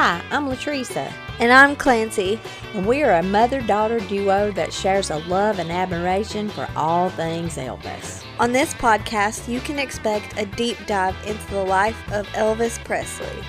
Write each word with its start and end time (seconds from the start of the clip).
Hi, 0.00 0.22
I'm 0.30 0.46
Latresa, 0.46 1.12
And 1.40 1.50
I'm 1.50 1.74
Clancy. 1.74 2.38
and 2.72 2.86
we 2.86 3.02
are 3.02 3.14
a 3.14 3.22
mother 3.24 3.60
daughter 3.60 3.98
duo 3.98 4.52
that 4.52 4.72
shares 4.72 5.10
a 5.10 5.16
love 5.26 5.58
and 5.58 5.72
admiration 5.72 6.48
for 6.48 6.68
all 6.76 7.10
things 7.10 7.56
Elvis. 7.56 8.22
On 8.38 8.52
this 8.52 8.72
podcast, 8.74 9.48
you 9.48 9.58
can 9.58 9.80
expect 9.80 10.38
a 10.38 10.46
deep 10.46 10.76
dive 10.86 11.16
into 11.26 11.44
the 11.50 11.64
life 11.64 12.00
of 12.12 12.28
Elvis 12.28 12.78
Presley. 12.84 13.42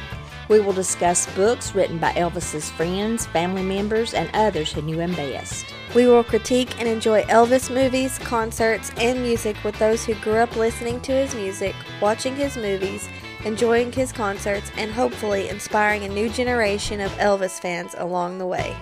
We 0.47 0.59
will 0.59 0.73
discuss 0.73 1.31
books 1.35 1.75
written 1.75 1.99
by 1.99 2.13
Elvis's 2.13 2.71
friends, 2.71 3.27
family 3.27 3.61
members, 3.61 4.15
and 4.15 4.27
others 4.33 4.73
who 4.73 4.81
knew 4.81 4.97
him 4.97 5.13
best. 5.13 5.67
We 5.93 6.07
will 6.07 6.23
critique 6.23 6.79
and 6.79 6.87
enjoy 6.87 7.25
Elvis 7.25 7.71
movies, 7.71 8.17
concerts, 8.17 8.91
and 8.97 9.21
music 9.21 9.55
with 9.63 9.77
those 9.77 10.03
who 10.03 10.15
grew 10.15 10.37
up 10.37 10.55
listening 10.55 10.99
to 11.01 11.11
his 11.11 11.35
music, 11.35 11.75
watching 12.01 12.35
his 12.35 12.57
movies, 12.57 13.07
enjoying 13.45 13.91
his 13.91 14.11
concerts, 14.11 14.71
and 14.77 14.91
hopefully 14.91 15.49
inspiring 15.49 16.03
a 16.03 16.09
new 16.09 16.29
generation 16.29 16.99
of 16.99 17.11
Elvis 17.13 17.59
fans 17.59 17.95
along 17.97 18.37
the 18.37 18.45
way. 18.45 18.75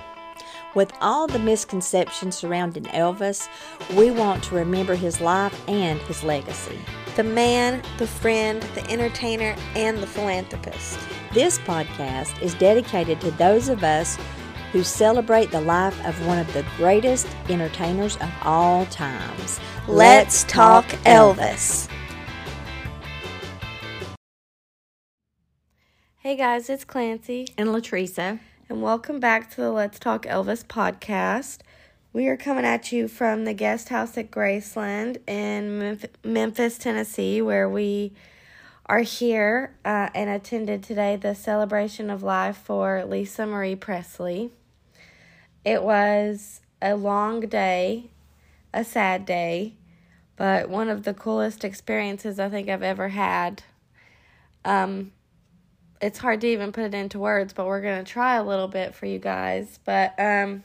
With 0.76 0.94
all 1.02 1.28
the 1.28 1.40
misconceptions 1.40 2.36
surrounding 2.36 2.84
Elvis, 2.84 3.48
we 3.96 4.12
want 4.12 4.44
to 4.44 4.56
remember 4.56 4.96
his 4.96 5.20
life 5.20 5.68
and 5.68 6.00
his 6.02 6.24
legacy. 6.24 6.80
The 7.16 7.24
man, 7.24 7.82
the 7.98 8.06
friend, 8.06 8.62
the 8.76 8.88
entertainer, 8.90 9.56
and 9.76 9.98
the 9.98 10.08
philanthropist. 10.08 11.00
This 11.34 11.58
podcast 11.60 12.40
is 12.42 12.54
dedicated 12.54 13.20
to 13.22 13.32
those 13.32 13.70
of 13.70 13.84
us 13.84 14.18
who 14.72 14.84
celebrate 14.84 15.50
the 15.50 15.62
life 15.62 16.00
of 16.06 16.28
one 16.28 16.38
of 16.38 16.52
the 16.54 16.66
greatest 16.76 17.28
entertainers 17.50 18.18
of 18.18 18.30
all 18.44 18.86
times. 18.88 19.60
Let's 19.88 20.44
talk 20.44 20.86
Elvis. 21.06 21.90
Hey 26.28 26.36
guys, 26.36 26.70
it's 26.70 26.84
Clancy. 26.84 27.48
And 27.58 27.70
Latresa. 27.70 28.42
and 28.68 28.82
welcome 28.82 29.18
back 29.18 29.50
to 29.52 29.62
the 29.62 29.72
Let's 29.72 29.98
Talk 29.98 30.26
Elvis 30.26 30.62
podcast. 30.62 31.60
We 32.12 32.28
are 32.28 32.36
coming 32.36 32.66
at 32.66 32.92
you 32.92 33.08
from 33.08 33.46
the 33.46 33.54
guest 33.54 33.88
house 33.88 34.18
at 34.18 34.30
Graceland 34.30 35.26
in 35.26 35.80
Memph- 35.80 36.10
Memphis, 36.26 36.78
Tennessee, 36.78 37.42
where 37.42 37.70
we 37.70 38.12
are 38.88 39.04
here 39.04 39.74
uh, 39.86 40.10
and 40.14 40.30
attended 40.30 40.84
today 40.84 41.16
the 41.16 41.34
celebration 41.34 42.10
of 42.10 42.24
life 42.24 42.58
for 42.58 43.06
Lisa 43.06 43.46
Marie 43.46 43.78
Presley. 43.78 44.52
It 45.64 45.82
was 45.82 46.60
a 46.82 46.98
long 46.98 47.40
day, 47.40 48.10
a 48.74 48.84
sad 48.84 49.26
day, 49.26 49.76
but 50.36 50.68
one 50.68 50.90
of 50.90 51.04
the 51.04 51.14
coolest 51.14 51.64
experiences 51.64 52.38
I 52.38 52.50
think 52.50 52.68
I've 52.68 52.84
ever 52.84 53.08
had. 53.08 53.64
Um, 54.66 55.14
it's 56.02 56.20
hard 56.20 56.42
to 56.42 56.48
even 56.48 56.72
put 56.72 56.84
it 56.84 56.94
into 56.94 57.20
words, 57.20 57.54
but 57.54 57.66
we're 57.66 57.82
gonna 57.82 58.04
try 58.04 58.36
a 58.36 58.44
little 58.44 58.68
bit 58.68 58.96
for 58.96 59.06
you 59.06 59.20
guys. 59.20 59.80
But 59.86 60.14
um, 60.20 60.64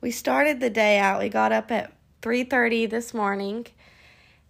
we 0.00 0.10
started 0.10 0.60
the 0.60 0.70
day 0.70 0.98
out. 0.98 1.20
We 1.20 1.28
got 1.28 1.52
up 1.52 1.70
at 1.70 1.92
three 2.22 2.44
thirty 2.44 2.86
this 2.86 3.12
morning, 3.12 3.66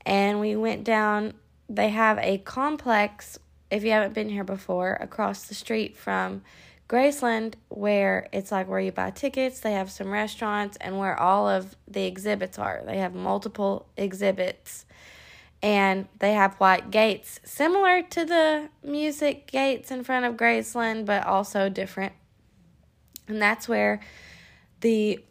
and 0.05 0.41
we 0.41 0.57
went 0.57 0.85
down. 0.85 1.35
They 1.69 1.91
have 1.91 2.19
a 2.19 2.39
complex. 2.39 3.39
If 3.71 3.85
you 3.85 3.93
haven't 3.93 4.15
been 4.15 4.29
here 4.29 4.45
before, 4.45 4.99
across 5.01 5.45
the 5.45 5.55
street 5.55 5.97
from 5.97 6.43
Graceland, 6.89 7.55
where 7.69 8.29
it's 8.33 8.51
like 8.51 8.69
where 8.69 8.81
you 8.81 8.91
buy 8.91 9.11
tickets. 9.11 9.61
They 9.61 9.73
have 9.73 9.91
some 9.91 10.11
restaurants 10.11 10.77
and 10.81 10.99
where 10.99 11.19
all 11.19 11.49
of 11.49 11.77
the 11.87 12.05
exhibits 12.05 12.59
are. 12.59 12.83
They 12.85 12.99
have 12.99 13.15
multiple 13.15 13.87
exhibits 13.97 14.87
and 15.63 16.09
they 16.19 16.33
have 16.33 16.55
white 16.55 16.91
gates 16.91 17.41
similar 17.45 18.03
to 18.03 18.25
the 18.25 18.69
music 18.83 19.47
gates 19.47 19.91
in 19.91 20.05
front 20.05 20.25
of 20.25 20.37
Graceland, 20.37 21.05
but 21.05 21.27
also 21.27 21.69
different. 21.69 22.13
And 23.29 23.41
that's 23.41 23.69
where 23.69 24.01
the 24.81 25.23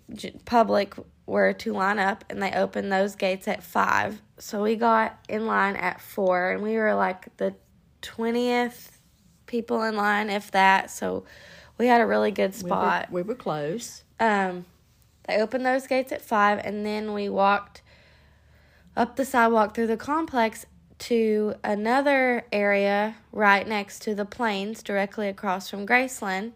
public 0.45 0.93
were 1.25 1.53
to 1.53 1.73
line 1.73 1.99
up, 1.99 2.23
and 2.29 2.41
they 2.41 2.51
opened 2.51 2.91
those 2.91 3.15
gates 3.15 3.47
at 3.47 3.63
five. 3.63 4.21
So 4.37 4.63
we 4.63 4.75
got 4.75 5.19
in 5.27 5.45
line 5.45 5.75
at 5.75 5.99
four, 6.01 6.51
and 6.51 6.63
we 6.63 6.75
were 6.75 6.93
like 6.93 7.35
the 7.37 7.55
twentieth 8.01 8.99
people 9.45 9.83
in 9.83 9.95
line, 9.95 10.29
if 10.29 10.51
that. 10.51 10.91
So 10.91 11.25
we 11.77 11.87
had 11.87 12.01
a 12.01 12.05
really 12.05 12.31
good 12.31 12.53
spot. 12.53 13.09
We 13.09 13.21
were, 13.21 13.23
we 13.23 13.27
were 13.29 13.35
close. 13.35 14.03
Um, 14.19 14.65
they 15.27 15.37
opened 15.37 15.65
those 15.65 15.87
gates 15.87 16.11
at 16.11 16.21
five, 16.21 16.59
and 16.63 16.85
then 16.85 17.13
we 17.13 17.29
walked 17.29 17.81
up 18.95 19.15
the 19.15 19.25
sidewalk 19.25 19.75
through 19.75 19.87
the 19.87 19.97
complex 19.97 20.65
to 20.99 21.55
another 21.63 22.45
area 22.51 23.15
right 23.31 23.67
next 23.67 24.01
to 24.03 24.13
the 24.13 24.25
planes, 24.25 24.83
directly 24.83 25.29
across 25.29 25.69
from 25.69 25.87
Graceland, 25.87 26.51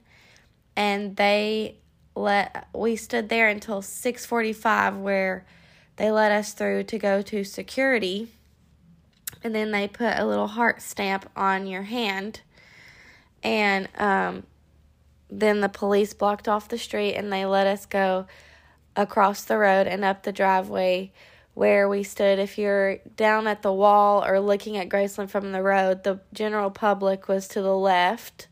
and 0.75 1.15
they 1.15 1.77
let 2.15 2.67
we 2.75 2.95
stood 2.95 3.29
there 3.29 3.47
until 3.47 3.81
six 3.81 4.25
forty 4.25 4.53
five, 4.53 4.97
where 4.97 5.45
they 5.95 6.11
let 6.11 6.31
us 6.31 6.53
through 6.53 6.83
to 6.83 6.97
go 6.97 7.21
to 7.21 7.43
security, 7.43 8.27
and 9.43 9.55
then 9.55 9.71
they 9.71 9.87
put 9.87 10.17
a 10.17 10.25
little 10.25 10.47
heart 10.47 10.81
stamp 10.81 11.29
on 11.35 11.65
your 11.65 11.83
hand, 11.83 12.41
and 13.41 13.87
um 13.97 14.43
then 15.29 15.61
the 15.61 15.69
police 15.69 16.13
blocked 16.13 16.47
off 16.47 16.69
the 16.69 16.77
street 16.77 17.15
and 17.15 17.33
they 17.33 17.43
let 17.43 17.65
us 17.65 17.87
go 17.87 18.27
across 18.95 19.43
the 19.45 19.57
road 19.57 19.87
and 19.87 20.05
up 20.05 20.21
the 20.21 20.31
driveway 20.31 21.11
where 21.53 21.87
we 21.87 22.03
stood. 22.03 22.39
If 22.39 22.57
you're 22.57 22.97
down 23.15 23.47
at 23.47 23.61
the 23.61 23.73
wall 23.73 24.23
or 24.25 24.39
looking 24.39 24.77
at 24.77 24.89
Graceland 24.89 25.29
from 25.29 25.51
the 25.51 25.61
road, 25.61 26.03
the 26.03 26.19
general 26.33 26.71
public 26.71 27.27
was 27.27 27.47
to 27.49 27.61
the 27.61 27.75
left 27.75 28.47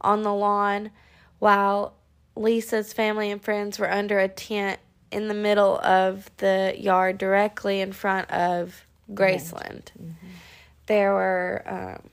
on 0.00 0.22
the 0.22 0.34
lawn, 0.34 0.90
while 1.38 1.94
Lisa's 2.36 2.92
family 2.92 3.30
and 3.30 3.42
friends 3.42 3.78
were 3.78 3.90
under 3.90 4.18
a 4.18 4.28
tent 4.28 4.78
in 5.10 5.28
the 5.28 5.34
middle 5.34 5.78
of 5.78 6.30
the 6.38 6.74
yard 6.76 7.18
directly 7.18 7.80
in 7.80 7.92
front 7.92 8.30
of 8.30 8.86
Graceland. 9.12 9.90
There 10.86 11.12
were 11.12 11.62
um, 11.66 12.10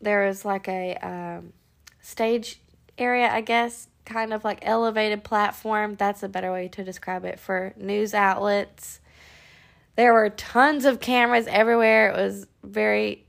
there 0.00 0.26
was 0.26 0.44
like 0.44 0.68
a 0.68 0.96
um, 0.96 1.52
stage 2.00 2.60
area, 2.98 3.30
I 3.30 3.40
guess, 3.40 3.88
kind 4.04 4.32
of 4.32 4.44
like 4.44 4.58
elevated 4.62 5.24
platform. 5.24 5.96
That's 5.96 6.22
a 6.22 6.28
better 6.28 6.52
way 6.52 6.68
to 6.68 6.84
describe 6.84 7.24
it 7.24 7.38
for 7.38 7.74
news 7.76 8.14
outlets. 8.14 9.00
There 9.96 10.12
were 10.12 10.30
tons 10.30 10.84
of 10.84 11.00
cameras 11.00 11.46
everywhere. 11.48 12.10
It 12.10 12.16
was 12.16 12.46
very 12.62 13.26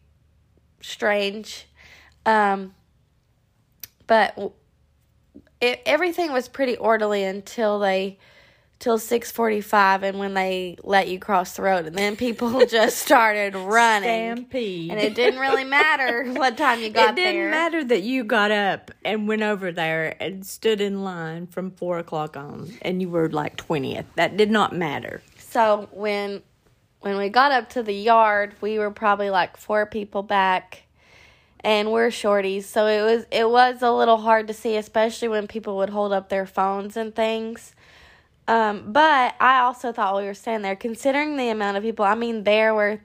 strange. 0.81 1.65
Um, 2.25 2.75
but 4.05 4.37
it, 5.61 5.81
everything 5.85 6.33
was 6.33 6.47
pretty 6.47 6.77
orderly 6.77 7.23
until 7.23 7.79
they 7.79 8.19
till 8.79 8.99
6:45 8.99 10.03
and 10.03 10.19
when 10.19 10.35
they 10.35 10.77
let 10.83 11.07
you 11.07 11.17
cross 11.19 11.53
the 11.53 11.63
road 11.63 11.87
and 11.87 11.95
then 11.97 12.15
people 12.15 12.63
just 12.67 12.99
started 12.99 13.55
running 13.55 14.35
Stampede. 14.35 14.91
and 14.91 14.99
it 14.99 15.15
didn't 15.15 15.39
really 15.39 15.63
matter 15.63 16.31
what 16.33 16.57
time 16.57 16.79
you 16.79 16.89
got 16.89 17.15
there 17.15 17.29
it 17.29 17.31
didn't 17.31 17.41
there 17.41 17.49
matter 17.49 17.83
that 17.83 18.03
you 18.03 18.23
got 18.23 18.51
up 18.51 18.91
and 19.03 19.27
went 19.27 19.41
over 19.41 19.71
there 19.71 20.15
and 20.21 20.45
stood 20.45 20.79
in 20.79 21.03
line 21.03 21.47
from 21.47 21.71
four 21.71 21.97
o'clock 21.97 22.37
on, 22.37 22.71
and 22.83 23.01
you 23.01 23.09
were 23.09 23.29
like 23.29 23.55
twentieth. 23.55 24.05
That 24.15 24.37
did 24.37 24.51
not 24.51 24.75
matter. 24.75 25.23
So 25.37 25.89
when 25.91 26.43
when 27.01 27.17
we 27.17 27.29
got 27.29 27.51
up 27.51 27.69
to 27.71 27.83
the 27.83 27.93
yard, 27.93 28.55
we 28.61 28.79
were 28.79 28.91
probably 28.91 29.29
like 29.29 29.57
four 29.57 29.85
people 29.85 30.23
back 30.23 30.83
and 31.61 31.91
we're 31.91 32.09
shorties. 32.09 32.63
So 32.63 32.87
it 32.87 33.01
was 33.01 33.25
it 33.31 33.49
was 33.49 33.81
a 33.81 33.91
little 33.91 34.17
hard 34.17 34.47
to 34.47 34.53
see 34.53 34.75
especially 34.77 35.27
when 35.27 35.47
people 35.47 35.77
would 35.77 35.89
hold 35.89 36.11
up 36.11 36.29
their 36.29 36.45
phones 36.45 36.97
and 36.97 37.15
things. 37.15 37.73
Um, 38.47 38.93
but 38.93 39.35
I 39.41 39.59
also 39.59 39.91
thought 39.91 40.15
we 40.15 40.23
were 40.23 40.33
standing 40.33 40.63
there, 40.63 40.75
considering 40.75 41.35
the 41.35 41.49
amount 41.49 41.75
of 41.75 41.83
people, 41.83 42.05
I 42.05 42.15
mean, 42.15 42.45
there 42.45 42.73
were 42.73 43.01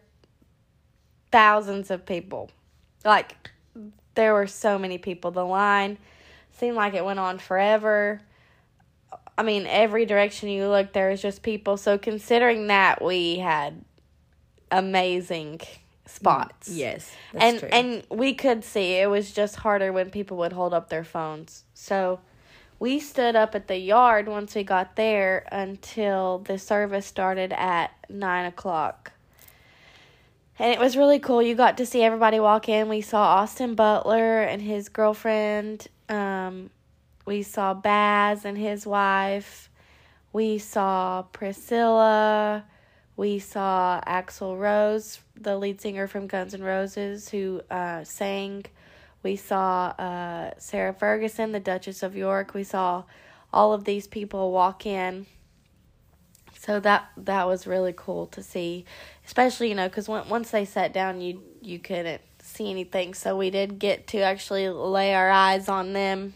thousands 1.32 1.90
of 1.90 2.06
people. 2.06 2.50
Like, 3.04 3.50
there 4.14 4.34
were 4.34 4.46
so 4.46 4.78
many 4.78 4.98
people. 4.98 5.32
The 5.32 5.44
line 5.44 5.98
seemed 6.52 6.76
like 6.76 6.94
it 6.94 7.04
went 7.04 7.18
on 7.18 7.38
forever. 7.38 8.20
I 9.36 9.42
mean, 9.42 9.66
every 9.66 10.04
direction 10.04 10.48
you 10.48 10.68
look, 10.68 10.92
there 10.92 11.10
was 11.10 11.22
just 11.22 11.42
people. 11.42 11.76
So, 11.76 11.98
considering 11.98 12.66
that, 12.66 13.02
we 13.02 13.38
had 13.38 13.84
amazing 14.70 15.60
spots. 16.06 16.68
Yes, 16.68 17.10
and 17.34 17.62
and 17.64 18.04
we 18.10 18.34
could 18.34 18.64
see 18.64 18.94
it 18.94 19.08
was 19.08 19.32
just 19.32 19.56
harder 19.56 19.92
when 19.92 20.10
people 20.10 20.36
would 20.38 20.52
hold 20.52 20.74
up 20.74 20.90
their 20.90 21.04
phones. 21.04 21.64
So, 21.72 22.20
we 22.78 22.98
stood 22.98 23.36
up 23.36 23.54
at 23.54 23.68
the 23.68 23.78
yard 23.78 24.28
once 24.28 24.54
we 24.54 24.64
got 24.64 24.96
there 24.96 25.46
until 25.50 26.38
the 26.38 26.58
service 26.58 27.06
started 27.06 27.52
at 27.52 27.92
nine 28.10 28.44
o'clock. 28.44 29.12
And 30.58 30.70
it 30.70 30.78
was 30.78 30.96
really 30.96 31.18
cool. 31.18 31.42
You 31.42 31.54
got 31.54 31.78
to 31.78 31.86
see 31.86 32.02
everybody 32.02 32.38
walk 32.38 32.68
in. 32.68 32.88
We 32.88 33.00
saw 33.00 33.22
Austin 33.22 33.74
Butler 33.74 34.42
and 34.42 34.60
his 34.60 34.88
girlfriend. 34.88 35.88
Um, 36.08 36.70
we 37.24 37.42
saw 37.42 37.74
Baz 37.74 38.44
and 38.44 38.58
his 38.58 38.86
wife. 38.86 39.70
We 40.32 40.58
saw 40.58 41.22
Priscilla. 41.22 42.64
We 43.16 43.38
saw 43.38 44.00
Axl 44.06 44.58
Rose, 44.58 45.20
the 45.38 45.56
lead 45.56 45.80
singer 45.80 46.06
from 46.06 46.26
Guns 46.26 46.54
N' 46.54 46.62
Roses, 46.62 47.28
who 47.28 47.60
uh, 47.70 48.04
sang 48.04 48.64
We 49.22 49.36
saw 49.36 49.88
uh, 49.98 50.52
Sarah 50.58 50.94
Ferguson, 50.94 51.52
the 51.52 51.60
Duchess 51.60 52.02
of 52.02 52.16
York. 52.16 52.54
We 52.54 52.64
saw 52.64 53.04
all 53.52 53.72
of 53.72 53.84
these 53.84 54.06
people 54.06 54.50
walk 54.50 54.86
in. 54.86 55.26
So 56.58 56.80
that 56.80 57.10
that 57.16 57.46
was 57.46 57.66
really 57.66 57.92
cool 57.94 58.26
to 58.28 58.42
see, 58.42 58.84
especially 59.26 59.68
you 59.68 59.74
know 59.74 59.88
because 59.88 60.08
once 60.08 60.50
they 60.52 60.64
sat 60.64 60.92
down, 60.92 61.20
you 61.20 61.42
you 61.60 61.80
couldn't 61.80 62.22
see 62.40 62.70
anything. 62.70 63.14
So 63.14 63.36
we 63.36 63.50
did 63.50 63.80
get 63.80 64.06
to 64.08 64.20
actually 64.20 64.68
lay 64.68 65.12
our 65.12 65.28
eyes 65.28 65.68
on 65.68 65.92
them 65.92 66.34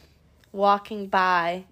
walking 0.56 1.06
by, 1.06 1.64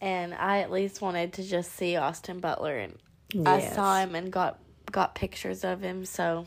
and 0.00 0.34
I 0.34 0.58
at 0.58 0.72
least 0.72 1.00
wanted 1.00 1.34
to 1.34 1.42
just 1.42 1.72
see 1.74 1.96
Austin 1.96 2.40
Butler, 2.40 2.76
and 2.78 2.98
yes. 3.32 3.72
I 3.72 3.74
saw 3.74 4.00
him 4.00 4.14
and 4.14 4.32
got 4.32 4.58
got 4.90 5.14
pictures 5.14 5.64
of 5.64 5.82
him. 5.82 6.04
So 6.04 6.46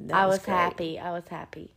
that 0.00 0.16
I 0.16 0.26
was, 0.26 0.38
was 0.38 0.46
happy. 0.46 0.98
I 0.98 1.12
was 1.12 1.24
happy. 1.28 1.72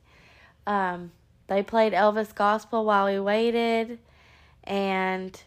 Um, 0.66 1.12
they 1.48 1.64
played 1.64 1.94
Elvis 1.94 2.34
Gospel 2.36 2.84
while 2.84 3.06
we 3.06 3.20
waited, 3.20 4.00
and 4.64 5.40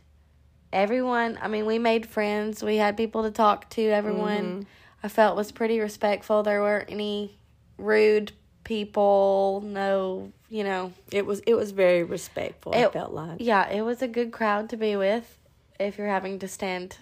everyone. 0.73 1.39
I 1.43 1.49
mean, 1.49 1.67
we 1.67 1.79
made 1.79 2.07
friends. 2.07 2.63
We 2.63 2.77
had 2.77 2.97
people 2.97 3.25
to 3.25 3.31
talk 3.31 3.69
to. 3.71 3.83
Everyone, 3.83 4.45
mm-hmm. 4.45 4.63
I 5.03 5.09
felt 5.09 5.37
was 5.37 5.53
pretty 5.53 5.81
respectful. 5.81 6.43
There 6.43 6.61
weren't 6.61 6.91
any 6.91 7.37
rude 7.77 8.33
people. 8.65 9.63
No, 9.65 10.33
you 10.51 10.65
know, 10.65 10.93
it 11.13 11.25
was 11.25 11.41
it 11.47 11.55
was 11.55 11.71
very 11.71 12.03
respectful. 12.03 12.73
It, 12.73 12.85
I 12.85 12.91
felt 12.91 13.13
like 13.13 13.37
yeah, 13.39 13.71
it 13.71 13.83
was 13.83 14.03
a 14.03 14.09
good 14.09 14.33
crowd 14.33 14.69
to 14.71 14.77
be 14.77 14.97
with. 14.97 15.39
If 15.79 15.97
you're 15.97 16.09
having 16.09 16.41
to 16.41 16.49
stand 16.49 16.99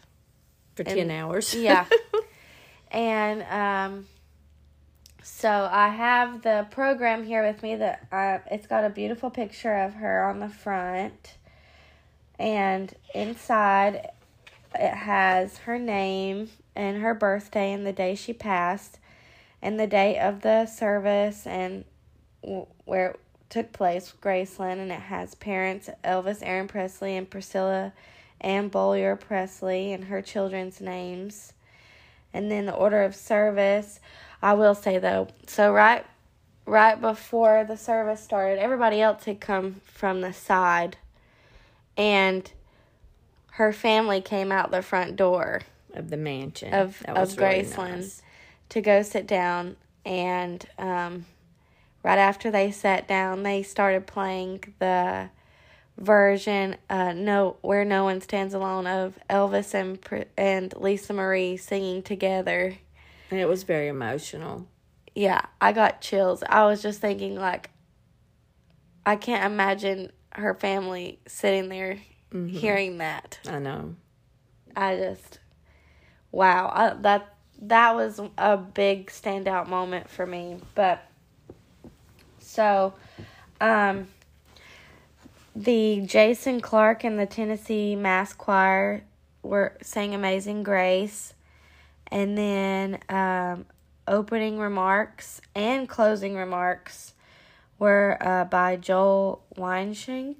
for 0.77 0.83
in, 0.83 0.95
ten 0.95 1.11
hours, 1.11 1.55
yeah, 1.55 1.87
and 2.93 3.43
um 3.45 4.06
so 5.23 5.69
I 5.71 5.89
have 5.89 6.43
the 6.43 6.67
program 6.71 7.25
here 7.25 7.47
with 7.47 7.62
me 7.62 7.77
that 7.77 8.06
uh, 8.12 8.39
it's 8.50 8.67
got 8.67 8.85
a 8.85 8.91
beautiful 8.91 9.31
picture 9.31 9.75
of 9.75 9.95
her 9.95 10.25
on 10.25 10.41
the 10.41 10.49
front, 10.49 11.37
and 12.39 12.95
inside 13.15 14.11
it 14.75 14.95
has 14.95 15.59
her 15.59 15.79
name 15.79 16.50
and 16.77 17.00
her 17.00 17.15
birthday 17.15 17.73
and 17.73 17.87
the 17.87 17.93
day 17.93 18.15
she 18.15 18.35
passed, 18.35 18.99
and 19.62 19.81
the 19.81 19.87
date 19.87 20.19
of 20.19 20.43
the 20.43 20.67
service 20.67 21.47
and 21.47 21.87
where 22.85 23.17
took 23.50 23.73
place, 23.73 24.12
Graceland, 24.21 24.79
and 24.79 24.93
it 24.93 25.00
has 25.00 25.35
parents 25.35 25.89
Elvis 26.05 26.39
Aaron 26.43 26.69
Presley 26.69 27.17
and 27.17 27.29
Priscilla 27.29 27.93
Ann 28.41 28.69
Beaulieu 28.69 29.17
Presley 29.17 29.93
and 29.93 30.05
her 30.05 30.23
children's 30.23 30.81
names, 30.81 31.53
and 32.33 32.50
then 32.50 32.67
the 32.67 32.75
order 32.75 33.03
of 33.03 33.15
service. 33.15 34.00
I 34.41 34.55
will 34.55 34.75
say 34.75 34.99
though, 34.99 35.29
so 35.47 35.73
right 35.73 36.05
right 36.67 37.00
before 37.00 37.65
the 37.65 37.77
service 37.77 38.23
started, 38.23 38.59
everybody 38.59 39.00
else 39.00 39.25
had 39.25 39.41
come 39.41 39.81
from 39.85 40.21
the 40.21 40.33
side 40.33 40.99
and 41.97 42.50
her 43.53 43.73
family 43.73 44.21
came 44.21 44.53
out 44.53 44.71
the 44.71 44.83
front 44.83 45.17
door 45.17 45.62
of 45.95 46.11
the 46.11 46.17
mansion 46.17 46.73
of 46.73 47.03
of 47.09 47.29
Graceland 47.31 47.79
really 47.79 48.00
nice. 48.03 48.23
to 48.69 48.81
go 48.81 49.03
sit 49.03 49.27
down 49.27 49.77
and 50.05 50.65
um, 50.79 51.27
right 52.03 52.19
after 52.19 52.50
they 52.50 52.71
sat 52.71 53.06
down 53.09 53.43
they 53.43 53.62
started 53.62 54.06
playing 54.06 54.62
the 54.79 55.29
version 55.97 56.77
uh, 56.89 57.12
no 57.12 57.56
where 57.62 57.85
no 57.85 58.05
one 58.05 58.21
stands 58.21 58.55
alone 58.55 58.87
of 58.87 59.19
Elvis 59.29 59.75
and 59.75 59.99
and 60.37 60.73
Lisa 60.77 61.12
Marie 61.12 61.56
singing 61.56 62.03
together 62.03 62.79
and 63.31 63.41
it 63.41 63.49
was 63.49 63.62
very 63.62 63.89
emotional. 63.89 64.67
Yeah, 65.15 65.43
I 65.61 65.73
got 65.73 66.00
chills. 66.00 66.43
I 66.49 66.65
was 66.65 66.83
just 66.83 67.00
thinking, 67.00 67.35
like, 67.37 67.71
I 69.05 69.17
can't 69.17 69.50
imagine 69.50 70.12
her 70.33 70.55
family 70.55 71.19
sitting 71.27 71.69
there 71.69 71.99
mm-hmm. 72.33 72.49
hearing 72.49 72.99
that. 72.99 73.39
I 73.49 73.59
know. 73.59 73.97
I 74.77 74.97
just, 74.97 75.41
wow, 76.31 76.71
I, 76.73 76.95
that 77.03 77.35
that 77.61 77.97
was 77.97 78.21
a 78.39 78.56
big 78.56 79.09
standout 79.09 79.69
moment 79.69 80.09
for 80.09 80.25
me. 80.25 80.59
But 80.75 81.05
so, 82.59 82.93
um, 83.61 84.09
the 85.55 86.03
Jason 86.05 86.61
Clark 86.61 87.05
and 87.05 87.17
the 87.17 87.25
Tennessee 87.25 87.95
Mass 87.95 88.33
Choir 88.33 89.05
were 89.45 89.77
sang 89.81 90.13
Amazing 90.13 90.65
Grace. 90.65 91.35
And 92.09 92.37
then 92.37 92.99
um, 93.09 93.65
opening 94.09 94.59
remarks 94.59 95.41
and 95.55 95.89
closing 95.89 96.35
remarks 96.35 97.15
were 97.79 98.19
uh, 98.21 98.47
by 98.47 98.75
Joel 98.75 99.45
Weinshanker. 99.57 100.35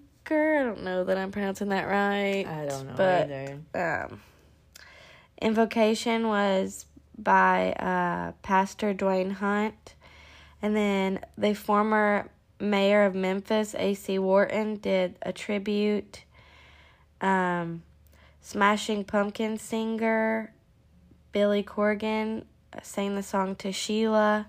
I 0.61 0.65
don't 0.65 0.83
know 0.83 1.05
that 1.05 1.17
I'm 1.17 1.31
pronouncing 1.31 1.69
that 1.69 1.87
right. 1.87 2.45
I 2.45 2.67
don't 2.67 2.87
know 2.89 2.95
but, 2.97 3.31
either. 3.31 4.09
Um, 4.11 4.21
invocation 5.41 6.27
was 6.27 6.85
by 7.17 7.75
uh, 7.75 8.33
Pastor 8.43 8.93
Dwayne 8.93 9.35
Hunt. 9.35 9.95
And 10.61 10.75
then 10.75 11.21
the 11.37 11.55
former 11.55 12.31
mayor 12.61 13.05
of 13.05 13.15
Memphis, 13.15 13.75
A.C. 13.77 14.19
Wharton, 14.19 14.77
did 14.77 15.17
a 15.23 15.33
tribute. 15.33 16.25
Um, 17.21 17.83
Smashing 18.41 19.05
Pumpkin 19.05 19.59
singer 19.59 20.53
Billy 21.33 21.63
Corgan 21.63 22.45
sang 22.83 23.15
the 23.15 23.23
song 23.23 23.55
to 23.57 23.73
Sheila. 23.73 24.47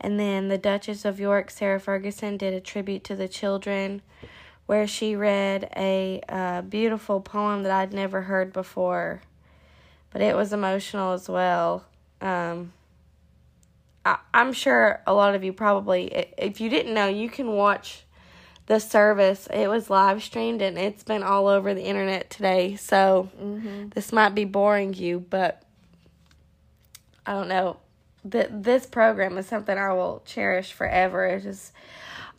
And 0.00 0.20
then 0.20 0.48
the 0.48 0.58
Duchess 0.58 1.04
of 1.04 1.18
York, 1.18 1.50
Sarah 1.50 1.80
Ferguson, 1.80 2.36
did 2.36 2.54
a 2.54 2.60
tribute 2.60 3.02
to 3.04 3.16
the 3.16 3.28
children 3.28 4.02
where 4.66 4.86
she 4.86 5.16
read 5.16 5.68
a 5.76 6.20
uh, 6.28 6.62
beautiful 6.62 7.20
poem 7.20 7.62
that 7.64 7.72
I'd 7.72 7.92
never 7.92 8.22
heard 8.22 8.52
before. 8.52 9.22
But 10.10 10.22
it 10.22 10.36
was 10.36 10.52
emotional 10.52 11.12
as 11.12 11.28
well. 11.28 11.84
Um, 12.20 12.72
I, 14.04 14.18
I'm 14.32 14.52
sure 14.52 15.00
a 15.06 15.12
lot 15.12 15.34
of 15.34 15.44
you 15.44 15.52
probably, 15.52 16.06
if 16.38 16.60
you 16.60 16.68
didn't 16.70 16.94
know, 16.94 17.08
you 17.08 17.28
can 17.28 17.52
watch 17.52 18.04
the 18.66 18.78
service. 18.78 19.48
It 19.52 19.68
was 19.68 19.90
live 19.90 20.22
streamed 20.22 20.62
and 20.62 20.78
it's 20.78 21.02
been 21.02 21.22
all 21.22 21.48
over 21.48 21.74
the 21.74 21.82
internet 21.82 22.30
today. 22.30 22.76
So 22.76 23.30
mm-hmm. 23.40 23.88
this 23.90 24.12
might 24.12 24.34
be 24.34 24.44
boring 24.44 24.94
you, 24.94 25.20
but 25.20 25.62
I 27.26 27.32
don't 27.32 27.48
know. 27.48 27.78
That 28.24 28.64
this 28.64 28.84
program 28.84 29.38
is 29.38 29.46
something 29.46 29.78
I 29.78 29.92
will 29.92 30.22
cherish 30.26 30.72
forever. 30.72 31.24
It 31.24 31.44
just 31.44 31.72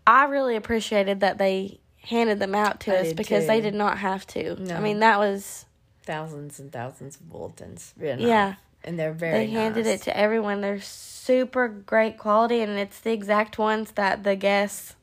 I 0.06 0.26
really 0.26 0.56
appreciated 0.56 1.22
that 1.22 1.38
they 1.38 1.80
handed 2.02 2.40
them 2.40 2.54
out 2.54 2.82
to 2.82 2.96
I 2.96 3.02
us 3.02 3.14
because 3.14 3.44
too. 3.44 3.48
they 3.48 3.62
did 3.62 3.74
not 3.74 3.98
have 3.98 4.28
to. 4.28 4.62
No. 4.62 4.76
I 4.76 4.82
mean, 4.82 5.00
that 5.00 5.20
was 5.20 5.66
thousands 6.04 6.60
and 6.60 6.72
thousands 6.72 7.16
of 7.16 7.30
bulletins. 7.30 7.94
Yeah. 8.00 8.56
And 8.84 8.98
they're 8.98 9.14
very 9.14 9.46
They 9.46 9.52
nice. 9.52 9.62
handed 9.62 9.86
it 9.88 10.02
to 10.04 10.18
everyone. 10.18 10.62
They're 10.62 10.82
super 10.82 11.68
great 11.68 12.18
quality 12.18 12.62
and 12.62 12.72
it's 12.78 13.00
the 13.00 13.12
exact 13.12 13.58
ones 13.58 13.92
that 13.92 14.24
the 14.24 14.36
guests 14.36 14.96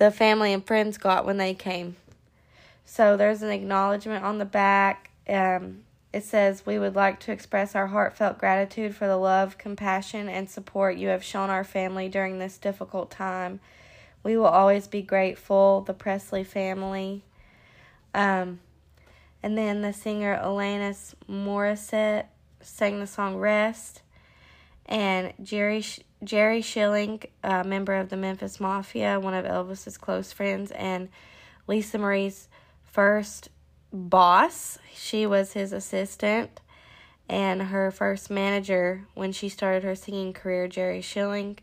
the 0.00 0.10
family 0.10 0.54
and 0.54 0.66
friends 0.66 0.96
got 0.96 1.26
when 1.26 1.36
they 1.36 1.52
came. 1.52 1.94
So 2.86 3.18
there's 3.18 3.42
an 3.42 3.50
acknowledgement 3.50 4.24
on 4.24 4.38
the 4.38 4.46
back. 4.46 5.10
Um, 5.28 5.82
it 6.10 6.24
says, 6.24 6.64
We 6.64 6.78
would 6.78 6.96
like 6.96 7.20
to 7.20 7.32
express 7.32 7.74
our 7.74 7.88
heartfelt 7.88 8.38
gratitude 8.38 8.96
for 8.96 9.06
the 9.06 9.18
love, 9.18 9.58
compassion, 9.58 10.26
and 10.26 10.48
support 10.48 10.96
you 10.96 11.08
have 11.08 11.22
shown 11.22 11.50
our 11.50 11.64
family 11.64 12.08
during 12.08 12.38
this 12.38 12.56
difficult 12.56 13.10
time. 13.10 13.60
We 14.22 14.38
will 14.38 14.46
always 14.46 14.88
be 14.88 15.02
grateful, 15.02 15.82
the 15.82 15.92
Presley 15.92 16.44
family. 16.44 17.22
Um, 18.14 18.60
and 19.42 19.56
then 19.56 19.82
the 19.82 19.92
singer 19.92 20.40
Alanis 20.42 21.14
Morissette 21.30 22.24
sang 22.60 23.00
the 23.00 23.06
song 23.06 23.36
Rest. 23.36 24.02
And 24.86 25.32
Jerry, 25.42 25.84
Jerry 26.24 26.62
Schilling, 26.62 27.22
a 27.44 27.64
member 27.64 27.94
of 27.94 28.08
the 28.08 28.16
Memphis 28.16 28.58
Mafia, 28.58 29.20
one 29.20 29.34
of 29.34 29.44
Elvis's 29.44 29.96
close 29.96 30.32
friends, 30.32 30.70
and 30.72 31.08
Lisa 31.66 31.98
Marie's 31.98 32.48
first 32.82 33.48
boss. 33.92 34.78
She 34.92 35.26
was 35.26 35.52
his 35.52 35.72
assistant 35.72 36.60
and 37.30 37.62
her 37.62 37.92
first 37.92 38.28
manager 38.28 39.06
when 39.14 39.30
she 39.30 39.48
started 39.48 39.84
her 39.84 39.94
singing 39.94 40.32
career, 40.32 40.66
Jerry 40.66 41.00
Schilling, 41.00 41.58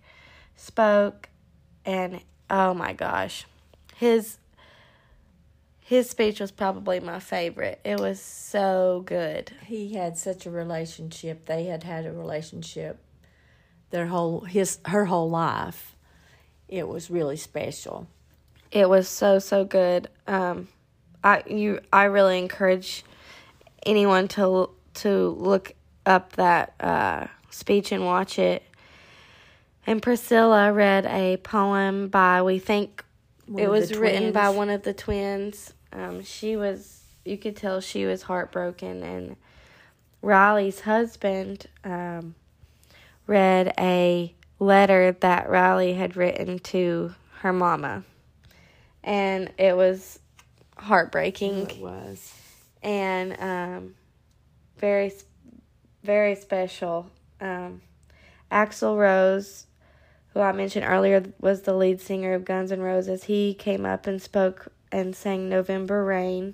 spoke 0.56 1.28
and 1.86 2.22
oh 2.50 2.74
my 2.74 2.94
gosh. 2.94 3.46
His 3.96 4.38
his 5.88 6.10
speech 6.10 6.42
was 6.42 6.52
probably 6.52 7.00
my 7.00 7.20
favorite. 7.20 7.80
It 7.86 7.98
was 8.00 8.20
so 8.22 9.04
good. 9.06 9.52
He 9.66 9.94
had 9.94 10.18
such 10.18 10.46
a 10.46 10.52
relationship. 10.52 11.46
They 11.46 11.64
had 11.64 11.84
had 11.84 12.06
a 12.06 12.12
relationship 12.12 13.00
their 13.90 14.08
whole 14.08 14.42
his 14.42 14.80
her 14.86 15.06
whole 15.06 15.30
life. 15.30 15.96
It 16.68 16.86
was 16.86 17.10
really 17.10 17.38
special. 17.38 18.08
It 18.70 18.90
was 18.90 19.08
so 19.08 19.40
so 19.40 19.64
good. 19.64 20.10
Um 20.28 20.68
I 21.24 21.44
you 21.48 21.80
I 21.94 22.04
really 22.04 22.38
encourage 22.38 23.06
anyone 23.86 24.28
to 24.30 24.70
to 24.96 25.30
look 25.30 25.74
up 26.06 26.34
that 26.34 26.74
uh, 26.80 27.28
speech 27.50 27.92
and 27.92 28.06
watch 28.06 28.40
it. 28.40 28.64
And 29.86 30.02
Priscilla 30.02 30.74
read 30.74 31.06
a 31.06 31.38
poem 31.38 32.10
by, 32.10 32.42
we 32.42 32.60
think 32.60 33.06
it 33.58 33.70
was 33.70 33.96
written 33.96 34.34
by 34.34 34.50
one 34.50 34.70
of 34.70 34.84
the 34.84 34.94
twins. 34.94 35.74
Um, 35.92 36.24
she 36.24 36.56
was, 36.56 37.04
you 37.26 37.38
could 37.38 37.56
tell 37.56 37.82
she 37.82 38.06
was 38.06 38.24
heartbroken. 38.24 39.04
And 39.04 39.36
Riley's 40.22 40.82
husband 40.82 41.68
um, 41.84 42.36
read 43.26 43.74
a 43.80 44.34
letter 44.60 45.12
that 45.12 45.50
Riley 45.50 45.94
had 45.94 46.16
written 46.16 46.60
to 46.60 47.14
her 47.40 47.54
mama. 47.54 48.04
And 49.04 49.52
it 49.58 49.76
was 49.76 50.20
heartbreaking 50.78 51.70
It 51.70 51.78
was. 51.80 52.34
and 52.84 53.40
um, 53.40 53.96
very, 54.78 55.12
very 56.04 56.36
special. 56.36 57.10
Um, 57.40 57.82
Axl 58.52 58.98
Rose, 58.98 59.66
who 60.34 60.40
I 60.40 60.52
mentioned 60.52 60.86
earlier, 60.86 61.24
was 61.40 61.62
the 61.62 61.74
lead 61.74 62.02
singer 62.02 62.34
of 62.34 62.46
Guns 62.46 62.72
N' 62.72 62.82
Roses. 62.82 63.26
He 63.26 63.54
came 63.54 63.86
up 63.86 64.08
and 64.08 64.22
spoke 64.22 64.72
and 64.92 65.16
sang 65.16 65.50
"November 65.50 66.04
Rain," 66.04 66.54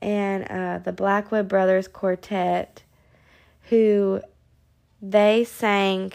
and 0.00 0.44
uh, 0.44 0.78
the 0.78 0.92
Blackwood 0.92 1.48
Brothers 1.48 1.88
Quartet, 1.88 2.82
who 3.68 4.20
they 5.00 5.44
sang 5.44 6.12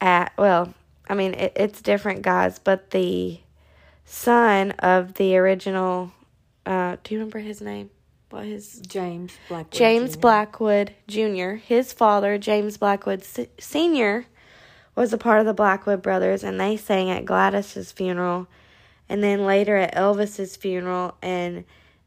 at 0.00 0.32
well, 0.36 0.74
I 1.08 1.14
mean 1.14 1.34
it, 1.34 1.52
it's 1.56 1.80
different 1.82 2.22
guys, 2.22 2.58
but 2.58 2.90
the 2.90 3.40
son 4.04 4.72
of 4.72 5.14
the 5.14 5.36
original. 5.36 6.12
Uh, 6.66 6.96
do 7.02 7.14
you 7.14 7.20
remember 7.20 7.38
his 7.38 7.60
name? 7.60 7.90
What 8.30 8.44
his 8.44 8.80
James 8.86 9.32
Blackwood. 9.48 9.72
James 9.72 10.14
Jr. 10.14 10.20
Blackwood 10.20 10.94
Jr. 11.08 11.50
His 11.54 11.92
father, 11.92 12.38
James 12.38 12.76
Blackwood 12.76 13.22
S- 13.22 13.46
Sr., 13.58 14.26
was 14.94 15.12
a 15.12 15.18
part 15.18 15.40
of 15.40 15.46
the 15.46 15.54
Blackwood 15.54 16.00
brothers, 16.00 16.44
and 16.44 16.60
they 16.60 16.76
sang 16.76 17.10
at 17.10 17.24
Gladys's 17.24 17.90
funeral, 17.90 18.46
and 19.10 19.24
then 19.24 19.44
later 19.44 19.76
at 19.76 19.94
Elvis's 19.94 20.56
funeral. 20.56 21.16
And 21.20 21.64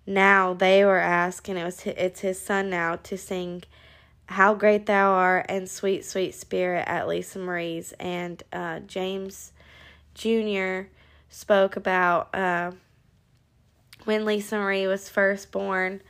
now 0.08 0.54
they 0.54 0.86
were 0.86 1.00
asked, 1.00 1.50
and 1.50 1.60
it 1.60 1.66
was 1.66 1.86
it's 1.86 2.22
his 2.22 2.40
son 2.40 2.70
now 2.70 2.96
to 2.96 3.18
sing 3.18 3.64
"How 4.28 4.56
Great 4.56 4.88
Thou 4.88 5.12
Art" 5.12 5.46
and 5.50 5.70
"Sweet 5.70 6.06
Sweet 6.06 6.34
Spirit" 6.34 6.86
at 6.88 7.08
Lisa 7.08 7.40
Marie's, 7.40 7.92
and 8.00 8.42
uh, 8.52 8.80
James 8.80 9.52
Jr. 10.16 10.84
spoke 11.30 11.76
about. 11.76 12.34
Uh, 12.34 12.72
when 14.06 14.26
Lisa 14.26 14.58
Marie 14.58 14.88
was 14.88 15.08
first 15.08 15.52
born, 15.52 16.02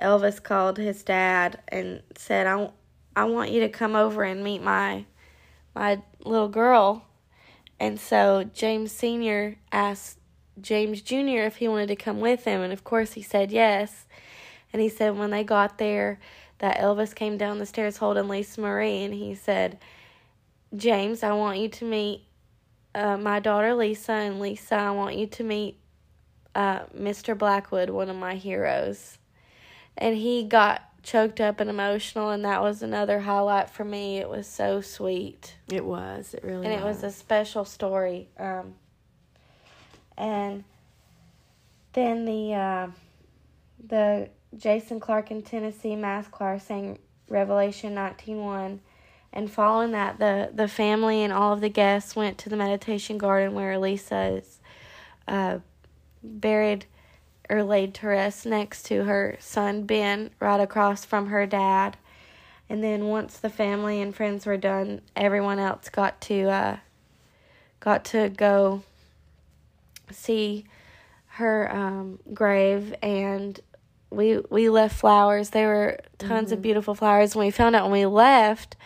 Elvis 0.00 0.42
called 0.42 0.78
his 0.78 1.02
dad 1.02 1.60
and 1.68 2.02
said, 2.16 2.46
"I, 2.46 2.70
I 3.16 3.24
want 3.24 3.50
you 3.50 3.60
to 3.60 3.68
come 3.68 3.96
over 3.96 4.22
and 4.24 4.44
meet 4.44 4.62
my, 4.62 5.06
my 5.74 6.02
little 6.24 6.48
girl." 6.48 7.06
And 7.80 7.98
so 7.98 8.48
James 8.54 8.92
Senior 8.92 9.56
asked 9.72 10.18
James 10.60 11.00
Junior 11.00 11.44
if 11.44 11.56
he 11.56 11.68
wanted 11.68 11.88
to 11.88 11.96
come 11.96 12.20
with 12.20 12.44
him, 12.44 12.60
and 12.60 12.72
of 12.72 12.84
course 12.84 13.12
he 13.12 13.22
said 13.22 13.52
yes. 13.52 14.06
And 14.72 14.82
he 14.82 14.88
said 14.88 15.16
when 15.16 15.30
they 15.30 15.44
got 15.44 15.78
there, 15.78 16.18
that 16.58 16.78
Elvis 16.78 17.14
came 17.14 17.36
down 17.36 17.58
the 17.58 17.66
stairs 17.66 17.96
holding 17.98 18.28
Lisa 18.28 18.60
Marie, 18.60 19.02
and 19.02 19.14
he 19.14 19.34
said, 19.34 19.78
"James, 20.74 21.22
I 21.22 21.32
want 21.32 21.58
you 21.58 21.68
to 21.68 21.84
meet 21.84 22.22
uh, 22.94 23.16
my 23.16 23.40
daughter 23.40 23.74
Lisa, 23.74 24.12
and 24.12 24.40
Lisa, 24.40 24.76
I 24.76 24.90
want 24.92 25.16
you 25.16 25.26
to 25.26 25.44
meet 25.44 25.78
uh, 26.54 26.84
Mr. 26.96 27.36
Blackwood, 27.36 27.90
one 27.90 28.08
of 28.08 28.16
my 28.16 28.34
heroes. 28.34 29.18
And 29.96 30.16
he 30.16 30.44
got 30.44 30.82
choked 31.02 31.40
up 31.40 31.60
and 31.60 31.68
emotional, 31.68 32.30
and 32.30 32.44
that 32.44 32.62
was 32.62 32.82
another 32.82 33.20
highlight 33.20 33.70
for 33.70 33.84
me. 33.84 34.18
It 34.18 34.28
was 34.28 34.46
so 34.46 34.80
sweet. 34.80 35.56
It 35.70 35.84
was. 35.84 36.34
It 36.34 36.44
really 36.44 36.66
And 36.66 36.74
it 36.74 36.84
was 36.84 37.02
a 37.02 37.10
special 37.10 37.64
story. 37.64 38.28
Um, 38.38 38.74
and 40.16 40.64
then 41.92 42.24
the 42.24 42.54
uh, 42.54 42.88
the 43.86 44.28
Jason 44.56 45.00
Clark 45.00 45.30
in 45.30 45.42
Tennessee 45.42 45.96
Mass 45.96 46.28
Choir 46.28 46.58
sang 46.58 46.98
Revelation 47.28 47.94
19.1. 47.94 48.78
And 49.32 49.50
following 49.50 49.90
that, 49.92 50.18
the, 50.18 50.50
the 50.54 50.68
family 50.68 51.22
and 51.22 51.32
all 51.32 51.52
of 51.52 51.60
the 51.60 51.68
guests 51.68 52.14
went 52.14 52.38
to 52.38 52.48
the 52.48 52.56
meditation 52.56 53.18
garden 53.18 53.54
where 53.54 53.72
Elisa 53.72 54.38
is 54.38 54.60
uh, 55.26 55.58
buried 56.22 56.86
or 57.50 57.62
laid 57.64 57.94
to 57.94 58.06
rest 58.06 58.46
next 58.46 58.84
to 58.86 59.04
her 59.04 59.36
son 59.40 59.84
Ben, 59.84 60.30
right 60.38 60.60
across 60.60 61.04
from 61.04 61.26
her 61.26 61.46
dad. 61.46 61.96
And 62.68 62.82
then 62.82 63.06
once 63.06 63.38
the 63.38 63.50
family 63.50 64.00
and 64.00 64.14
friends 64.14 64.46
were 64.46 64.56
done, 64.56 65.02
everyone 65.16 65.58
else 65.58 65.88
got 65.88 66.20
to 66.22 66.48
uh, 66.48 66.76
got 67.80 68.04
to 68.06 68.30
go 68.30 68.82
see 70.14 70.64
her 71.26 71.70
um, 71.74 72.18
grave, 72.32 72.94
and 73.02 73.58
we 74.10 74.38
we 74.50 74.68
left 74.70 74.96
flowers. 74.96 75.50
There 75.50 75.68
were 75.68 75.98
tons 76.18 76.52
of 76.52 76.62
beautiful 76.62 76.94
flowers. 76.94 77.34
And 77.34 77.44
we 77.44 77.50
found 77.50 77.74
out 77.74 77.84
when 77.84 77.92
we 77.92 78.06
left, 78.06 78.76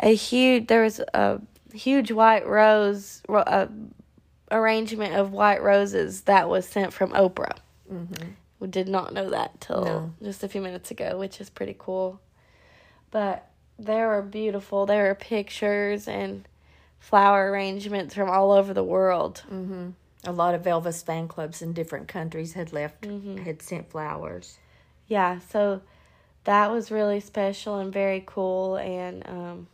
a 0.00 0.14
huge 0.14 0.66
there 0.66 0.82
was 0.82 1.00
a 1.14 1.40
huge 1.72 2.10
white 2.10 2.46
rose 2.46 3.22
ro- 3.28 3.40
uh, 3.40 3.68
arrangement 4.50 5.14
of 5.14 5.32
white 5.32 5.62
roses 5.62 6.22
that 6.22 6.48
was 6.48 6.66
sent 6.66 6.92
from 6.92 7.10
Oprah. 7.10 7.56
Mm-hmm. 7.92 8.30
We 8.60 8.68
did 8.68 8.88
not 8.88 9.12
know 9.12 9.30
that 9.30 9.60
till 9.60 9.84
No. 9.84 10.14
just 10.22 10.42
a 10.42 10.48
few 10.48 10.60
minutes 10.60 10.90
ago, 10.90 11.18
which 11.18 11.40
is 11.40 11.50
pretty 11.50 11.76
cool. 11.78 12.20
But 13.10 13.48
they 13.78 14.00
were 14.00 14.22
beautiful. 14.22 14.86
There 14.86 15.04
were 15.08 15.14
pictures 15.14 16.08
and 16.08 16.48
flower 16.98 17.50
arrangements 17.50 18.14
from 18.14 18.30
all 18.30 18.52
over 18.52 18.72
the 18.72 18.84
world. 18.84 19.42
Mm-hmm. 19.52 19.90
A 20.26 20.32
lot 20.32 20.54
of 20.54 20.62
Elvis 20.62 21.04
fan 21.04 21.28
clubs 21.28 21.60
in 21.62 21.72
different 21.72 22.08
countries 22.08 22.54
had 22.54 22.72
left, 22.72 23.02
Mm-hmm. 23.02 23.38
had 23.38 23.60
sent 23.62 23.90
flowers. 23.90 24.58
Yeah, 25.06 25.38
so 25.50 25.82
that 26.44 26.70
was 26.70 26.90
really 26.90 27.20
special 27.20 27.78
and 27.78 27.92
very 27.92 28.22
cool 28.26 28.76
and 28.76 29.26
um 29.28 29.66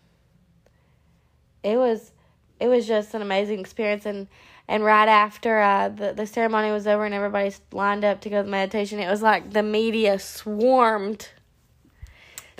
it 1.62 1.76
was 1.76 2.12
it 2.60 2.68
was 2.68 2.86
just 2.86 3.12
an 3.14 3.22
amazing 3.22 3.58
experience 3.58 4.06
and 4.06 4.28
and 4.68 4.84
right 4.84 5.08
after 5.08 5.60
uh, 5.60 5.88
the 5.88 6.12
the 6.12 6.26
ceremony 6.26 6.70
was 6.70 6.86
over 6.86 7.04
and 7.04 7.12
everybody 7.14 7.52
lined 7.72 8.04
up 8.04 8.20
to 8.20 8.30
go 8.30 8.42
to 8.42 8.48
meditation, 8.48 9.00
it 9.00 9.10
was 9.10 9.20
like 9.20 9.50
the 9.50 9.62
media 9.64 10.18
swarmed 10.20 11.28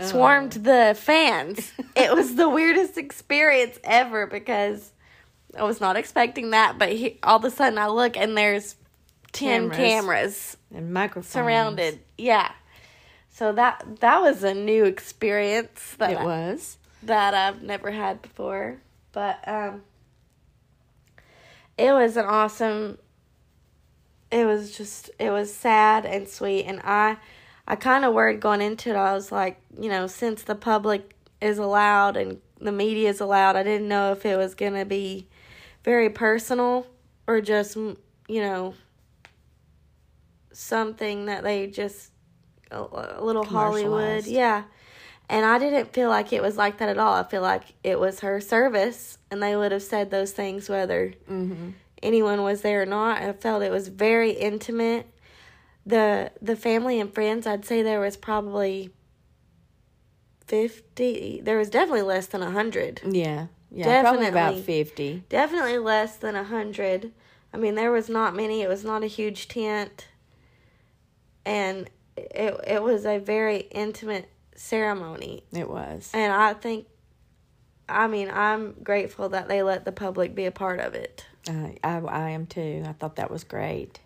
swarmed 0.01 0.53
the 0.53 0.97
fans. 0.99 1.73
it 1.95 2.13
was 2.15 2.35
the 2.35 2.49
weirdest 2.59 2.97
experience 2.97 3.79
ever 3.85 4.27
because 4.27 4.93
I 5.59 5.63
was 5.65 5.81
not 5.81 5.97
expecting 5.97 6.51
that, 6.51 6.79
but 6.79 6.91
he, 6.93 7.19
all 7.23 7.37
of 7.39 7.45
a 7.45 7.51
sudden 7.51 7.79
I 7.79 7.89
look 7.89 8.17
and 8.17 8.37
there's 8.37 8.77
10 9.33 9.71
Cameras. 9.71 9.77
cameras 9.77 10.57
And 10.75 10.93
microphones. 10.93 11.29
surrounded. 11.33 12.01
Yeah. 12.19 12.51
So 13.33 13.53
that 13.53 13.85
that 14.01 14.21
was 14.21 14.43
a 14.45 14.55
new 14.55 14.85
experience 14.85 15.95
that 15.99 16.11
It 16.13 16.19
I- 16.19 16.25
was. 16.25 16.79
that 17.03 17.35
I've 17.35 17.63
never 17.63 17.91
had 17.91 18.23
before. 18.23 18.79
But 19.13 19.39
um 19.49 19.83
it 21.79 21.93
was 21.93 22.17
an 22.17 22.27
awesome 22.27 22.99
it 24.31 24.45
was 24.47 24.77
just 24.77 25.11
it 25.19 25.31
was 25.31 25.53
sad 25.53 26.05
and 26.07 26.29
sweet 26.29 26.65
and 26.65 26.81
I 26.85 27.17
I 27.67 27.77
kind 27.77 28.05
of 28.05 28.15
worried 28.15 28.41
going 28.41 28.61
into 28.63 28.91
it. 28.91 28.97
I 28.97 29.13
was 29.13 29.31
like, 29.31 29.61
you 29.81 29.89
know, 29.89 30.07
since 30.09 30.43
the 30.43 30.57
public 30.57 31.15
is 31.41 31.57
allowed 31.59 32.17
and 32.17 32.41
the 32.61 32.73
media 32.73 33.09
is 33.09 33.21
allowed, 33.21 33.55
I 33.55 33.63
didn't 33.63 33.87
know 33.87 34.11
if 34.11 34.27
it 34.27 34.37
was 34.37 34.55
going 34.57 34.75
to 34.75 34.85
be 34.85 35.29
very 35.85 36.11
personal 36.11 36.87
or 37.27 37.41
just, 37.41 37.77
you 37.77 37.97
know, 38.29 38.75
something 40.53 41.27
that 41.27 41.43
they 41.43 41.67
just 41.67 42.11
a, 42.71 42.81
a 42.81 43.25
little 43.25 43.45
Hollywood. 43.45 44.27
Yeah. 44.27 44.65
And 45.29 45.45
I 45.47 45.59
didn't 45.59 45.93
feel 45.93 46.09
like 46.09 46.33
it 46.33 46.43
was 46.43 46.57
like 46.57 46.79
that 46.79 46.89
at 46.89 46.99
all. 46.99 47.15
I 47.15 47.23
feel 47.23 47.43
like 47.43 47.63
it 47.85 48.01
was 48.01 48.21
her 48.21 48.41
service 48.41 49.17
and 49.31 49.41
they 49.43 49.55
would 49.57 49.71
have 49.73 49.83
said 49.83 50.11
those 50.11 50.33
things 50.33 50.69
whether 50.69 51.15
Mm-hmm. 51.31 51.71
anyone 52.03 52.43
was 52.43 52.63
there 52.63 52.83
or 52.83 52.87
not. 52.87 53.23
I 53.23 53.33
felt 53.33 53.63
it 53.63 53.71
was 53.71 53.89
very 53.89 54.33
intimate. 54.33 55.07
The 55.87 56.31
the 56.43 56.57
family 56.57 57.01
and 57.01 57.13
friends, 57.15 57.47
I'd 57.47 57.65
say 57.65 57.83
there 57.83 58.01
was 58.01 58.17
probably 58.17 58.91
50. 60.47 61.41
There 61.43 61.59
was 61.59 61.71
definitely 61.71 62.03
less 62.03 62.27
than 62.27 62.41
100. 62.41 63.01
Yeah. 63.11 63.47
Yeah. 63.73 64.03
Probably 64.03 64.27
about 64.27 64.55
Definitely. 64.55 64.85
50. 64.85 65.23
Definitely 65.29 65.79
less 65.79 66.17
than 66.17 66.35
100. 66.35 67.13
I 67.53 67.57
mean, 67.57 67.75
there 67.75 67.91
was 67.91 68.09
not 68.09 68.35
many. 68.35 68.63
It 68.63 68.69
was 68.69 68.85
not 68.85 69.03
a 69.03 69.07
huge 69.07 69.49
tent. 69.49 70.09
And 71.45 71.89
it 72.17 72.55
it 72.67 72.83
was 72.83 73.07
a 73.07 73.19
very 73.19 73.61
intimate 73.71 74.29
ceremony. 74.55 75.45
It 75.53 75.69
was. 75.69 76.11
And 76.13 76.33
I 76.33 76.55
think 76.55 76.87
I 77.89 78.07
mean, 78.07 78.31
I'm 78.31 78.75
grateful 78.83 79.29
that 79.31 79.49
they 79.49 79.63
let 79.63 79.85
the 79.85 79.93
public 79.93 80.35
be 80.35 80.47
a 80.47 80.53
part 80.53 80.81
of 80.81 80.95
it. 80.95 81.27
I, 81.49 81.77
I, 81.83 81.99
I 81.99 82.31
am 82.31 82.47
too. 82.47 82.85
I 82.87 82.93
thought 82.93 83.17
that 83.17 83.31
was 83.31 83.43
great. 83.43 84.01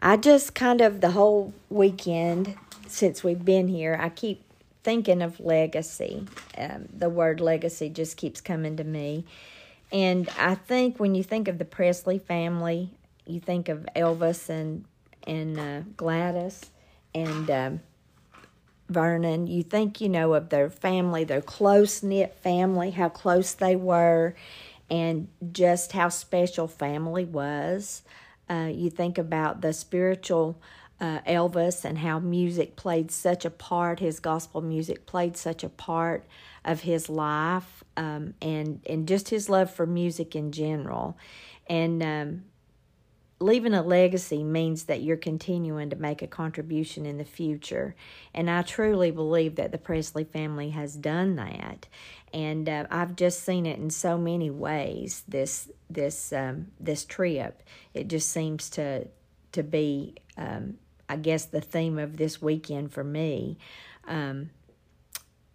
I 0.00 0.16
just 0.16 0.54
kind 0.54 0.80
of 0.80 1.00
the 1.00 1.10
whole 1.10 1.52
weekend 1.68 2.56
since 2.88 3.22
we've 3.22 3.44
been 3.44 3.68
here, 3.68 3.96
I 4.00 4.08
keep 4.08 4.42
thinking 4.82 5.22
of 5.22 5.40
legacy. 5.40 6.26
Um, 6.56 6.88
the 6.92 7.08
word 7.08 7.40
legacy 7.40 7.88
just 7.88 8.16
keeps 8.16 8.40
coming 8.40 8.76
to 8.76 8.84
me. 8.84 9.24
And 9.92 10.28
I 10.38 10.54
think 10.54 11.00
when 11.00 11.14
you 11.14 11.22
think 11.22 11.48
of 11.48 11.58
the 11.58 11.64
Presley 11.64 12.18
family, 12.18 12.90
you 13.26 13.40
think 13.40 13.68
of 13.68 13.86
Elvis 13.96 14.48
and 14.48 14.84
and 15.26 15.58
uh, 15.58 15.80
Gladys 15.96 16.70
and 17.14 17.50
um, 17.50 17.80
Vernon. 18.88 19.46
You 19.46 19.62
think 19.62 20.00
you 20.00 20.08
know 20.08 20.34
of 20.34 20.48
their 20.48 20.70
family, 20.70 21.24
their 21.24 21.42
close 21.42 22.02
knit 22.02 22.34
family, 22.42 22.90
how 22.90 23.08
close 23.08 23.52
they 23.52 23.76
were, 23.76 24.34
and 24.88 25.28
just 25.52 25.92
how 25.92 26.08
special 26.08 26.68
family 26.68 27.24
was. 27.24 28.02
Uh, 28.48 28.70
you 28.72 28.90
think 28.90 29.18
about 29.18 29.60
the 29.60 29.72
spiritual 29.72 30.60
uh, 31.00 31.20
Elvis 31.26 31.84
and 31.84 31.98
how 31.98 32.18
music 32.18 32.76
played 32.76 33.10
such 33.10 33.44
a 33.44 33.50
part, 33.50 34.00
his 34.00 34.20
gospel 34.20 34.60
music 34.60 35.06
played 35.06 35.36
such 35.36 35.64
a 35.64 35.68
part 35.68 36.26
of 36.64 36.82
his 36.82 37.08
life, 37.08 37.82
um, 37.96 38.34
and 38.42 38.80
and 38.86 39.08
just 39.08 39.30
his 39.30 39.48
love 39.48 39.72
for 39.72 39.86
music 39.86 40.36
in 40.36 40.52
general, 40.52 41.16
and 41.68 42.02
um, 42.02 42.44
leaving 43.38 43.72
a 43.72 43.82
legacy 43.82 44.44
means 44.44 44.84
that 44.84 45.02
you're 45.02 45.16
continuing 45.16 45.88
to 45.88 45.96
make 45.96 46.20
a 46.20 46.26
contribution 46.26 47.06
in 47.06 47.16
the 47.16 47.24
future, 47.24 47.94
and 48.34 48.50
I 48.50 48.60
truly 48.60 49.10
believe 49.10 49.56
that 49.56 49.72
the 49.72 49.78
Presley 49.78 50.24
family 50.24 50.70
has 50.70 50.94
done 50.94 51.36
that, 51.36 51.86
and 52.34 52.68
uh, 52.68 52.84
I've 52.90 53.16
just 53.16 53.42
seen 53.42 53.64
it 53.64 53.78
in 53.78 53.88
so 53.88 54.18
many 54.18 54.50
ways. 54.50 55.24
This 55.26 55.70
this 55.88 56.30
um, 56.30 56.66
this 56.78 57.06
trip, 57.06 57.62
it 57.94 58.08
just 58.08 58.28
seems 58.28 58.68
to 58.70 59.08
to 59.52 59.62
be 59.62 60.16
um, 60.36 60.78
I 61.10 61.16
guess, 61.16 61.44
the 61.44 61.60
theme 61.60 61.98
of 61.98 62.16
this 62.16 62.40
weekend 62.40 62.92
for 62.92 63.02
me. 63.02 63.58
Um, 64.06 64.50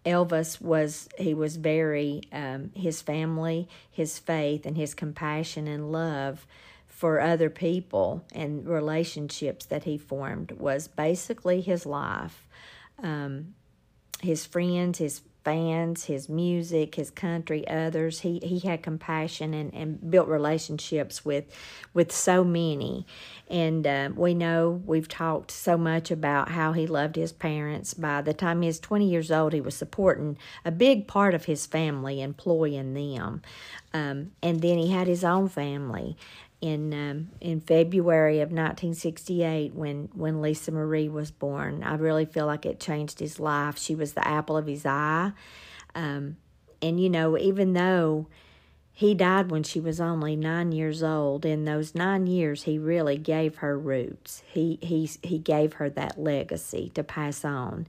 Elvis 0.05 0.62
was 0.62 1.07
he 1.17 1.33
was 1.33 1.55
very 1.55 2.21
um, 2.31 2.71
his 2.75 3.01
family, 3.01 3.67
his 3.89 4.19
faith, 4.19 4.65
and 4.65 4.75
his 4.75 4.93
compassion 4.93 5.67
and 5.67 5.91
love 5.91 6.45
for 6.88 7.19
other 7.19 7.50
people 7.50 8.24
and 8.33 8.67
relationships 8.67 9.65
that 9.65 9.85
he 9.85 9.97
formed 9.97 10.51
was 10.51 10.88
basically 10.88 11.62
his 11.62 11.85
life. 11.85 12.47
Um, 13.01 13.55
his 14.21 14.45
friends, 14.45 15.00
his 15.00 15.21
fans, 15.45 16.05
his 16.05 16.27
music, 16.27 16.95
his 16.95 17.11
country, 17.11 17.65
others. 17.67 18.21
He 18.21 18.39
he 18.43 18.59
had 18.67 18.83
compassion 18.83 19.53
and, 19.53 19.73
and 19.73 20.11
built 20.11 20.27
relationships 20.27 21.23
with 21.23 21.45
with 21.93 22.11
so 22.11 22.43
many. 22.43 23.05
And 23.47 23.85
uh, 23.85 24.09
we 24.15 24.33
know 24.33 24.81
we've 24.85 25.07
talked 25.07 25.51
so 25.51 25.77
much 25.77 26.09
about 26.09 26.49
how 26.49 26.73
he 26.73 26.87
loved 26.87 27.15
his 27.15 27.31
parents. 27.31 27.93
By 27.93 28.21
the 28.21 28.33
time 28.33 28.63
he 28.63 28.67
was 28.67 28.79
20 28.79 29.07
years 29.07 29.31
old, 29.31 29.53
he 29.53 29.61
was 29.61 29.75
supporting 29.75 30.37
a 30.65 30.71
big 30.71 31.07
part 31.07 31.35
of 31.35 31.45
his 31.45 31.67
family, 31.67 32.21
employing 32.21 32.95
them. 32.95 33.43
Um, 33.93 34.31
and 34.41 34.61
then 34.61 34.79
he 34.79 34.91
had 34.91 35.07
his 35.07 35.23
own 35.23 35.47
family 35.47 36.17
in 36.62 36.93
um, 36.93 37.29
in 37.41 37.62
February 37.62 38.39
of 38.39 38.50
1968 38.50 39.74
when 39.74 40.09
when 40.13 40.41
Lisa 40.41 40.71
Marie 40.71 41.09
was 41.09 41.31
born. 41.31 41.83
I 41.83 41.95
really 41.95 42.25
feel 42.25 42.45
like 42.45 42.65
it 42.65 42.79
changed 42.79 43.19
his 43.19 43.39
life. 43.39 43.77
She 43.77 43.95
was 43.95 44.13
the 44.13 44.27
apple 44.27 44.57
of 44.57 44.67
his 44.67 44.85
eye, 44.85 45.31
um, 45.93 46.38
and 46.81 47.00
you 47.00 47.09
know 47.09 47.38
even 47.38 47.74
though 47.74 48.27
he 48.97 49.13
died 49.13 49.51
when 49.51 49.63
she 49.63 49.81
was 49.81 49.99
only 49.99 50.37
nine 50.37 50.71
years 50.71 51.03
old. 51.03 51.45
In 51.45 51.65
those 51.65 51.93
nine 51.93 52.27
years, 52.27 52.63
he 52.63 52.79
really 52.79 53.17
gave 53.17 53.57
her 53.57 53.77
roots. 53.77 54.41
He 54.47 54.79
he 54.81 55.09
he 55.21 55.37
gave 55.37 55.73
her 55.73 55.89
that 55.89 56.17
legacy 56.17 56.93
to 56.95 57.03
pass 57.03 57.43
on, 57.43 57.87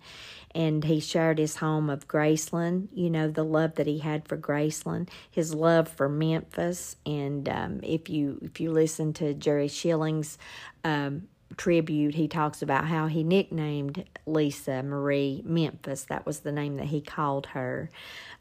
and 0.53 0.83
he 0.83 0.99
shared 0.99 1.39
his 1.39 1.59
home 1.59 1.89
of 1.91 2.09
Graceland. 2.09 2.89
You 2.93 3.09
know 3.09 3.29
the 3.29 3.45
love 3.45 3.77
that 3.77 3.87
he 3.87 4.01
had 4.01 4.27
for 4.27 4.37
Graceland, 4.37 5.09
his 5.31 5.55
love 5.55 5.87
for 5.87 6.09
Memphis, 6.09 6.97
and 7.07 7.49
um, 7.49 7.81
if 7.85 8.11
you 8.11 8.41
if 8.43 8.59
you 8.61 8.73
listen 8.73 9.13
to 9.13 9.33
Jerry 9.33 9.69
Schilling's 9.69 10.39
um, 10.83 11.29
tribute, 11.57 12.15
he 12.15 12.29
talks 12.29 12.63
about 12.63 12.87
how 12.87 13.07
he 13.07 13.23
nicknamed 13.23 14.05
Lisa 14.27 14.83
Marie 14.83 15.43
Memphis. 15.45 16.05
That 16.05 16.27
was 16.27 16.41
the 16.41 16.53
name 16.53 16.77
that 16.77 16.87
he 16.87 17.01
called 17.01 17.47
her. 17.47 17.91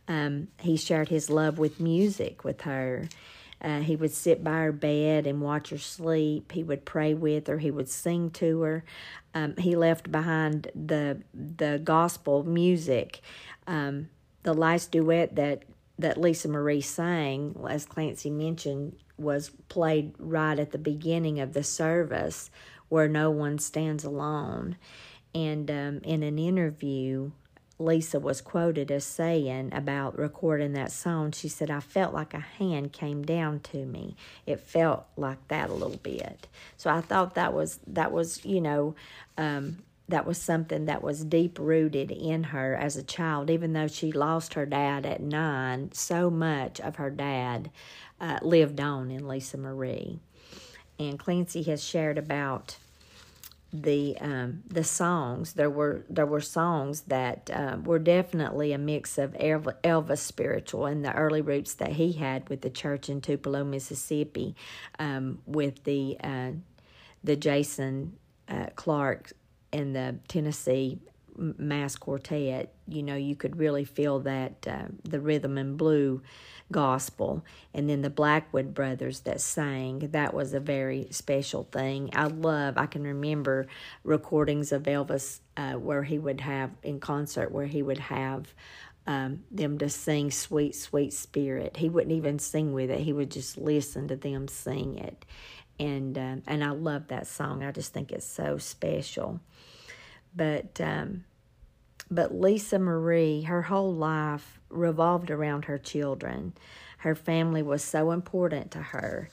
Um, 0.08 0.50
he 0.60 0.78
shared 0.78 1.10
his 1.10 1.30
love 1.30 1.58
with 1.58 1.80
music 1.80 2.44
with 2.44 2.62
her. 2.62 3.08
Uh, 3.62 3.80
he 3.80 3.96
would 3.96 4.12
sit 4.12 4.44
by 4.44 4.58
her 4.58 4.72
bed 4.72 5.26
and 5.26 5.42
watch 5.42 5.70
her 5.70 5.78
sleep. 5.78 6.52
He 6.52 6.64
would 6.64 6.86
pray 6.86 7.14
with 7.14 7.48
her. 7.48 7.58
He 7.58 7.72
would 7.72 7.90
sing 7.90 8.30
to 8.32 8.62
her. 8.62 8.84
Um, 9.34 9.56
he 9.58 9.76
left 9.76 10.12
behind 10.12 10.70
the 10.76 11.22
the 11.34 11.80
gospel 11.84 12.44
music. 12.44 13.22
Um, 13.66 14.10
the 14.44 14.54
last 14.54 14.92
duet 14.92 15.36
that 15.36 15.64
that 15.98 16.20
Lisa 16.20 16.48
Marie 16.50 16.82
sang, 16.82 17.56
as 17.68 17.86
Clancy 17.86 18.30
mentioned, 18.30 18.98
was 19.18 19.50
played 19.70 20.14
right 20.20 20.60
at 20.60 20.72
the 20.72 20.78
beginning 20.78 21.40
of 21.40 21.54
the 21.54 21.64
service, 21.64 22.50
where 22.90 23.08
no 23.08 23.30
one 23.32 23.60
stands 23.60 24.04
alone. 24.04 24.78
And 25.34 25.70
um, 25.70 26.00
in 26.04 26.24
an 26.24 26.40
interview, 26.40 27.32
Lisa 27.78 28.20
was 28.20 28.40
quoted 28.40 28.90
as 28.90 29.04
saying 29.04 29.74
about 29.74 30.18
recording 30.18 30.74
that 30.74 30.92
song, 30.92 31.32
she 31.32 31.50
said, 31.50 31.70
I 31.70 31.82
felt 31.82 32.14
like 32.14 32.34
a 32.34 32.40
hand 32.40 32.94
came 32.94 33.24
down 33.24 33.60
to 33.72 33.86
me. 33.86 34.16
It 34.46 34.62
felt 34.62 35.06
like 35.18 35.46
that 35.50 35.70
a 35.70 35.74
little 35.74 35.98
bit. 35.98 36.48
So 36.78 36.90
I 36.90 37.02
thought 37.02 37.36
that 37.36 37.54
was, 37.54 37.80
that 37.88 38.14
was, 38.14 38.46
you 38.46 38.62
know, 38.62 38.96
um, 39.38 39.80
that 40.08 40.26
was 40.26 40.42
something 40.42 40.86
that 40.86 41.04
was 41.04 41.26
deep 41.26 41.60
rooted 41.60 42.12
in 42.12 42.44
her 42.46 42.76
as 42.76 42.96
a 42.96 43.04
child. 43.04 43.50
Even 43.50 43.74
though 43.74 43.88
she 43.88 44.12
lost 44.12 44.54
her 44.54 44.66
dad 44.66 45.06
at 45.06 45.22
nine, 45.22 45.92
so 45.92 46.30
much 46.30 46.80
of 46.80 46.96
her 46.96 47.10
dad 47.10 47.72
uh, 48.22 48.40
lived 48.42 48.80
on 48.80 49.12
in 49.12 49.28
Lisa 49.28 49.58
Marie. 49.58 50.20
And 50.98 51.20
Clancy 51.20 51.64
has 51.64 51.84
shared 51.84 52.18
about 52.18 52.78
the 53.82 54.18
um, 54.22 54.64
the 54.68 54.84
songs. 54.84 55.54
There 55.54 55.70
were 55.70 56.06
there 56.10 56.26
were 56.26 56.42
songs 56.42 57.02
that 57.02 57.50
uh, 57.54 57.78
were 57.84 58.00
definitely 58.00 58.72
a 58.72 58.78
mix 58.78 59.18
of 59.18 59.34
Elvis 59.34 60.20
spiritual 60.20 60.86
and 60.86 61.04
the 61.04 61.14
early 61.14 61.42
roots 61.42 61.74
that 61.76 61.94
he 61.94 62.14
had 62.14 62.48
with 62.50 62.62
the 62.62 62.70
church 62.70 63.10
in 63.10 63.22
Tupelo, 63.22 63.64
Mississippi, 63.64 64.56
um, 65.00 65.40
with 65.46 65.84
the 65.84 66.18
uh, 66.24 66.52
the 67.24 67.36
Jason 67.36 68.18
uh, 68.48 68.68
Clark 68.76 69.34
and 69.74 69.96
the 69.96 70.16
Tennessee 70.28 71.00
Mass 71.38 71.96
Quartet. 71.96 72.74
You 72.88 73.04
know, 73.04 73.16
you 73.16 73.36
could 73.36 73.58
really 73.58 73.86
feel 73.86 74.20
that 74.22 74.68
uh, 74.68 74.86
the 75.04 75.20
rhythm 75.20 75.58
and 75.58 75.78
blue 75.78 76.22
gospel. 76.72 77.46
And 77.74 77.90
then 77.90 78.02
the 78.02 78.10
blackwood 78.10 78.74
brothers 78.74 79.22
that 79.22 79.42
sang 79.42 80.00
that 80.00 80.34
was 80.34 80.54
a 80.54 80.60
very 80.60 81.08
special 81.12 81.64
thing. 81.64 82.10
I 82.14 82.26
love 82.26 82.78
i 82.78 82.86
can 82.86 83.04
remember 83.04 83.68
recordings 84.04 84.72
of 84.72 84.84
elvis 84.84 85.40
uh, 85.58 85.74
where 85.74 86.04
he 86.04 86.18
would 86.18 86.42
have 86.42 86.72
in 86.84 87.00
concert 87.00 87.52
where 87.52 87.68
he 87.68 87.82
would 87.82 88.00
have 88.00 88.54
um, 89.08 89.44
them 89.52 89.78
to 89.78 89.90
sing 89.90 90.32
sweet 90.32 90.76
sweet 90.76 91.14
spirit. 91.14 91.78
He 91.78 91.90
wouldn't 91.90 92.14
even 92.16 92.40
sing 92.40 92.74
with 92.74 92.90
it. 92.90 93.02
He 93.02 93.14
would 93.14 93.30
just 93.30 93.58
listen 93.58 94.08
to 94.08 94.16
them 94.16 94.48
sing 94.48 94.98
it. 94.98 95.26
And 95.80 96.18
um, 96.18 96.42
and 96.48 96.64
i 96.64 96.72
love 96.72 97.08
that 97.10 97.28
song. 97.28 97.64
I 97.64 97.72
just 97.72 97.94
think 97.94 98.12
it's 98.12 98.26
so 98.26 98.58
special 98.58 99.40
but 100.36 100.80
um, 100.82 101.24
but 102.12 102.34
Lisa 102.34 102.78
Marie, 102.78 103.42
her 103.44 103.64
whole 103.64 103.94
life 103.94 104.60
revolved 104.70 105.32
around 105.32 105.66
her 105.66 105.78
children. 105.78 106.54
Her 107.00 107.16
family 107.16 107.64
was 107.64 107.84
so 107.84 108.12
important 108.12 108.72
to 108.72 108.80
her. 108.80 109.30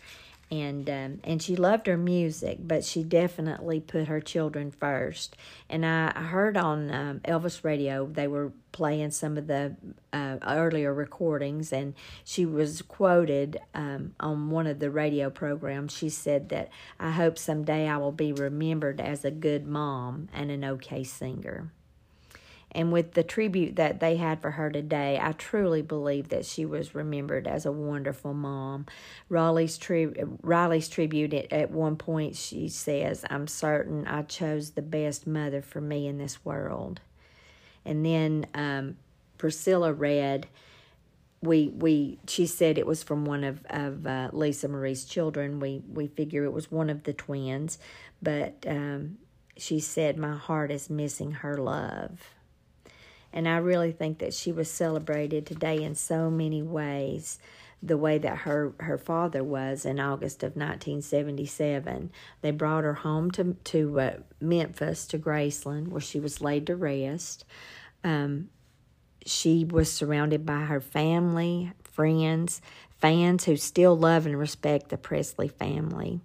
And 0.52 0.90
um, 0.90 1.20
and 1.24 1.40
she 1.40 1.56
loved 1.56 1.86
her 1.86 1.96
music, 1.96 2.58
but 2.60 2.84
she 2.84 3.02
definitely 3.02 3.80
put 3.80 4.08
her 4.08 4.20
children 4.20 4.70
first. 4.70 5.34
And 5.70 5.86
I 5.86 6.10
heard 6.10 6.58
on 6.58 6.90
um, 6.90 7.20
Elvis 7.20 7.64
Radio 7.64 8.04
they 8.06 8.28
were 8.28 8.52
playing 8.70 9.12
some 9.12 9.38
of 9.38 9.46
the 9.46 9.74
uh, 10.12 10.36
earlier 10.46 10.92
recordings, 10.92 11.72
and 11.72 11.94
she 12.22 12.44
was 12.44 12.82
quoted 12.82 13.60
um, 13.72 14.14
on 14.20 14.50
one 14.50 14.66
of 14.66 14.78
the 14.78 14.90
radio 14.90 15.30
programs. 15.30 15.96
She 15.96 16.10
said 16.10 16.50
that 16.50 16.68
I 17.00 17.12
hope 17.12 17.38
someday 17.38 17.88
I 17.88 17.96
will 17.96 18.12
be 18.12 18.34
remembered 18.34 19.00
as 19.00 19.24
a 19.24 19.30
good 19.30 19.66
mom 19.66 20.28
and 20.34 20.50
an 20.50 20.66
okay 20.66 21.02
singer. 21.02 21.72
And 22.72 22.90
with 22.90 23.12
the 23.12 23.22
tribute 23.22 23.76
that 23.76 24.00
they 24.00 24.16
had 24.16 24.40
for 24.40 24.52
her 24.52 24.70
today, 24.70 25.18
I 25.22 25.32
truly 25.32 25.82
believe 25.82 26.30
that 26.30 26.46
she 26.46 26.64
was 26.64 26.94
remembered 26.94 27.46
as 27.46 27.66
a 27.66 27.72
wonderful 27.72 28.32
mom. 28.32 28.86
Riley's, 29.28 29.76
tri- 29.76 30.14
Riley's 30.42 30.88
tribute 30.88 31.34
at, 31.34 31.52
at 31.52 31.70
one 31.70 31.96
point, 31.96 32.34
she 32.34 32.68
says, 32.68 33.24
I'm 33.28 33.46
certain 33.46 34.06
I 34.06 34.22
chose 34.22 34.70
the 34.70 34.82
best 34.82 35.26
mother 35.26 35.60
for 35.60 35.82
me 35.82 36.06
in 36.06 36.16
this 36.16 36.44
world. 36.44 37.00
And 37.84 38.06
then 38.06 38.46
um, 38.54 38.96
Priscilla 39.36 39.92
read, 39.92 40.46
we 41.42 41.70
we 41.70 42.18
she 42.28 42.46
said 42.46 42.78
it 42.78 42.86
was 42.86 43.02
from 43.02 43.24
one 43.24 43.42
of 43.42 43.66
of 43.68 44.06
uh, 44.06 44.30
Lisa 44.32 44.68
Marie's 44.68 45.04
children. 45.04 45.58
We 45.58 45.82
we 45.92 46.06
figure 46.06 46.44
it 46.44 46.52
was 46.52 46.70
one 46.70 46.88
of 46.88 47.02
the 47.02 47.12
twins, 47.12 47.78
but 48.22 48.64
um, 48.64 49.18
she 49.56 49.80
said 49.80 50.16
my 50.16 50.36
heart 50.36 50.70
is 50.70 50.88
missing 50.88 51.32
her 51.32 51.56
love 51.56 52.20
and 53.32 53.48
I 53.48 53.56
really 53.56 53.92
think 53.92 54.18
that 54.18 54.34
she 54.34 54.52
was 54.52 54.70
celebrated 54.70 55.46
today 55.46 55.82
in 55.82 55.94
so 55.94 56.30
many 56.30 56.62
ways 56.62 57.38
the 57.82 57.96
way 57.96 58.16
that 58.18 58.38
her, 58.38 58.72
her 58.78 58.96
father 58.96 59.42
was 59.42 59.84
in 59.84 59.98
August 59.98 60.42
of 60.44 60.54
1977. 60.54 62.10
They 62.40 62.50
brought 62.52 62.84
her 62.84 62.94
home 62.94 63.30
to, 63.32 63.56
to 63.64 64.00
uh, 64.00 64.12
Memphis, 64.40 65.06
to 65.06 65.18
Graceland, 65.18 65.88
where 65.88 66.00
she 66.00 66.20
was 66.20 66.40
laid 66.40 66.66
to 66.68 66.76
rest. 66.76 67.44
Um, 68.04 68.50
she 69.26 69.64
was 69.64 69.90
surrounded 69.90 70.46
by 70.46 70.60
her 70.60 70.80
family, 70.80 71.72
friends, 71.82 72.60
fans 73.00 73.44
who 73.44 73.56
still 73.56 73.98
love 73.98 74.26
and 74.26 74.38
respect 74.38 74.88
the 74.88 74.96
Presley 74.96 75.48
family. 75.48 76.20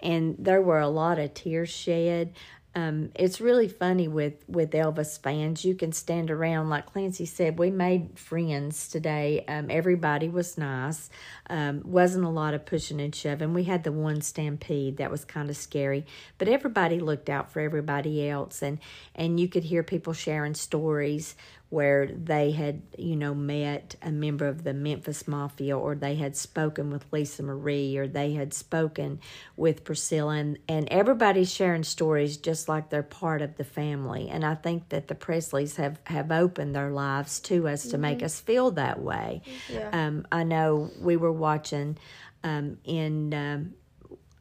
And 0.00 0.36
there 0.38 0.62
were 0.62 0.80
a 0.80 0.88
lot 0.88 1.18
of 1.18 1.34
tears 1.34 1.70
shed. 1.70 2.34
Um, 2.76 3.10
it's 3.14 3.40
really 3.40 3.68
funny 3.68 4.08
with 4.08 4.44
with 4.48 4.72
Elvis 4.72 5.20
fans. 5.22 5.64
You 5.64 5.74
can 5.74 5.92
stand 5.92 6.30
around, 6.30 6.70
like 6.70 6.86
Clancy 6.86 7.24
said. 7.24 7.58
We 7.58 7.70
made 7.70 8.18
friends 8.18 8.88
today. 8.88 9.44
Um, 9.46 9.68
everybody 9.70 10.28
was 10.28 10.58
nice. 10.58 11.08
Um, 11.48 11.82
wasn't 11.84 12.24
a 12.24 12.30
lot 12.30 12.54
of 12.54 12.66
pushing 12.66 13.00
and 13.00 13.14
shoving. 13.14 13.54
We 13.54 13.64
had 13.64 13.84
the 13.84 13.92
one 13.92 14.20
stampede 14.22 14.96
that 14.96 15.10
was 15.10 15.24
kind 15.24 15.50
of 15.50 15.56
scary, 15.56 16.04
but 16.38 16.48
everybody 16.48 16.98
looked 16.98 17.30
out 17.30 17.52
for 17.52 17.60
everybody 17.60 18.28
else, 18.28 18.60
and 18.60 18.78
and 19.14 19.38
you 19.38 19.48
could 19.48 19.64
hear 19.64 19.84
people 19.84 20.12
sharing 20.12 20.54
stories 20.54 21.36
where 21.74 22.06
they 22.06 22.52
had, 22.52 22.80
you 22.96 23.16
know, 23.16 23.34
met 23.34 23.96
a 24.00 24.12
member 24.12 24.46
of 24.46 24.62
the 24.62 24.72
Memphis 24.72 25.26
Mafia 25.26 25.76
or 25.76 25.96
they 25.96 26.14
had 26.14 26.36
spoken 26.36 26.88
with 26.88 27.04
Lisa 27.10 27.42
Marie 27.42 27.98
or 27.98 28.06
they 28.06 28.34
had 28.34 28.54
spoken 28.54 29.18
with 29.56 29.82
Priscilla 29.82 30.36
and, 30.36 30.56
and 30.68 30.88
everybody's 30.88 31.52
sharing 31.52 31.82
stories 31.82 32.36
just 32.36 32.68
like 32.68 32.90
they're 32.90 33.02
part 33.02 33.42
of 33.42 33.56
the 33.56 33.64
family. 33.64 34.28
And 34.28 34.44
I 34.44 34.54
think 34.54 34.90
that 34.90 35.08
the 35.08 35.16
Presleys 35.16 35.74
have, 35.74 35.98
have 36.04 36.30
opened 36.30 36.76
their 36.76 36.92
lives 36.92 37.40
to 37.40 37.66
us 37.66 37.82
mm-hmm. 37.82 37.90
to 37.90 37.98
make 37.98 38.18
mm-hmm. 38.18 38.26
us 38.26 38.40
feel 38.40 38.70
that 38.70 39.02
way. 39.02 39.42
Yeah. 39.68 39.90
Um, 39.92 40.28
I 40.30 40.44
know 40.44 40.92
we 41.00 41.16
were 41.16 41.32
watching 41.32 41.98
um, 42.44 42.78
in 42.84 43.34
um, 43.34 43.74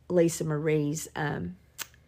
Lisa 0.08 0.44
Marie's 0.44 1.08
um, 1.16 1.56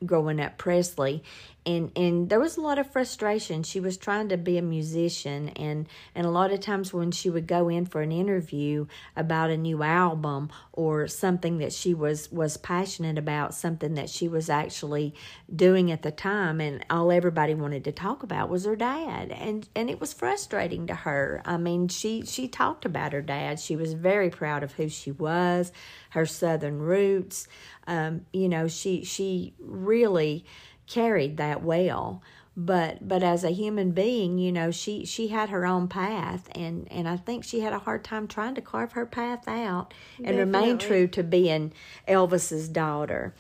growing 0.06 0.40
up 0.40 0.60
Presley 0.60 1.24
and 1.66 1.92
and 1.96 2.30
there 2.30 2.40
was 2.40 2.58
a 2.58 2.62
lot 2.62 2.78
of 2.78 2.92
frustration. 2.92 3.64
She 3.64 3.80
was 3.80 3.98
trying 3.98 4.30
to 4.30 4.38
be 4.38 4.58
a 4.58 4.62
musician 4.62 5.50
and 5.50 5.88
and 6.14 6.26
a 6.26 6.30
lot 6.30 6.52
of 6.52 6.60
times 6.60 6.94
when 6.94 7.12
she 7.12 7.30
would 7.30 7.48
go 7.48 7.70
in 7.70 7.86
for 7.86 8.02
an 8.02 8.12
interview 8.12 8.86
about 9.16 9.50
a 9.50 9.58
new 9.58 9.82
album 9.82 10.52
or 10.74 11.08
something 11.08 11.58
that 11.58 11.74
she 11.74 11.94
was 11.94 12.32
was 12.32 12.58
passionate 12.58 13.18
about 13.18 13.56
something 13.56 13.96
that 13.96 14.10
she 14.10 14.28
was 14.28 14.50
actually 14.50 15.16
doing 15.54 15.92
at 15.92 16.04
the 16.04 16.12
time 16.12 16.62
and 16.62 16.86
all 16.90 17.12
everybody 17.12 17.56
wanted 17.56 17.84
to 17.86 17.92
talk 17.92 18.22
about 18.22 18.50
was 18.50 18.66
her 18.66 18.76
dad. 18.76 19.32
And 19.32 19.68
and 19.76 19.90
it 19.90 20.00
was 20.00 20.14
frustrating 20.14 20.86
to 20.88 20.96
her. 20.96 21.42
I 21.46 21.58
mean 21.58 21.88
she 21.88 22.26
she 22.26 22.48
talked 22.48 22.86
about 22.86 23.14
her 23.14 23.24
dad. 23.24 23.60
She 23.60 23.76
was 23.76 23.94
very 23.94 24.30
proud 24.30 24.62
of 24.64 24.74
who 24.74 24.88
she 24.88 25.12
was 25.12 25.72
her 26.12 26.26
southern 26.26 26.80
roots. 26.80 27.48
Um, 27.88 28.26
you 28.32 28.50
know 28.50 28.68
she 28.68 29.04
she 29.04 29.54
really 29.60 30.46
carried 30.88 31.38
that 31.38 31.64
well 31.64 32.22
but 32.58 33.06
but 33.06 33.22
as 33.22 33.44
a 33.44 33.50
human 33.50 33.92
being 33.92 34.38
you 34.38 34.52
know 34.52 34.72
she 34.72 35.06
she 35.06 35.28
had 35.28 35.50
her 35.50 35.66
own 35.66 35.88
path 35.88 36.48
and 36.54 36.88
and 36.90 37.08
i 37.08 37.18
think 37.18 37.44
she 37.44 37.60
had 37.60 37.74
a 37.74 37.80
hard 37.80 38.04
time 38.04 38.28
trying 38.28 38.56
to 38.56 38.62
carve 38.62 38.94
her 38.94 39.06
path 39.06 39.48
out 39.48 39.94
and 40.18 40.28
Definitely. 40.28 40.40
remain 40.40 40.78
true 40.78 41.08
to 41.08 41.24
being 41.24 41.74
elvis's 42.08 42.70
daughter 42.70 43.34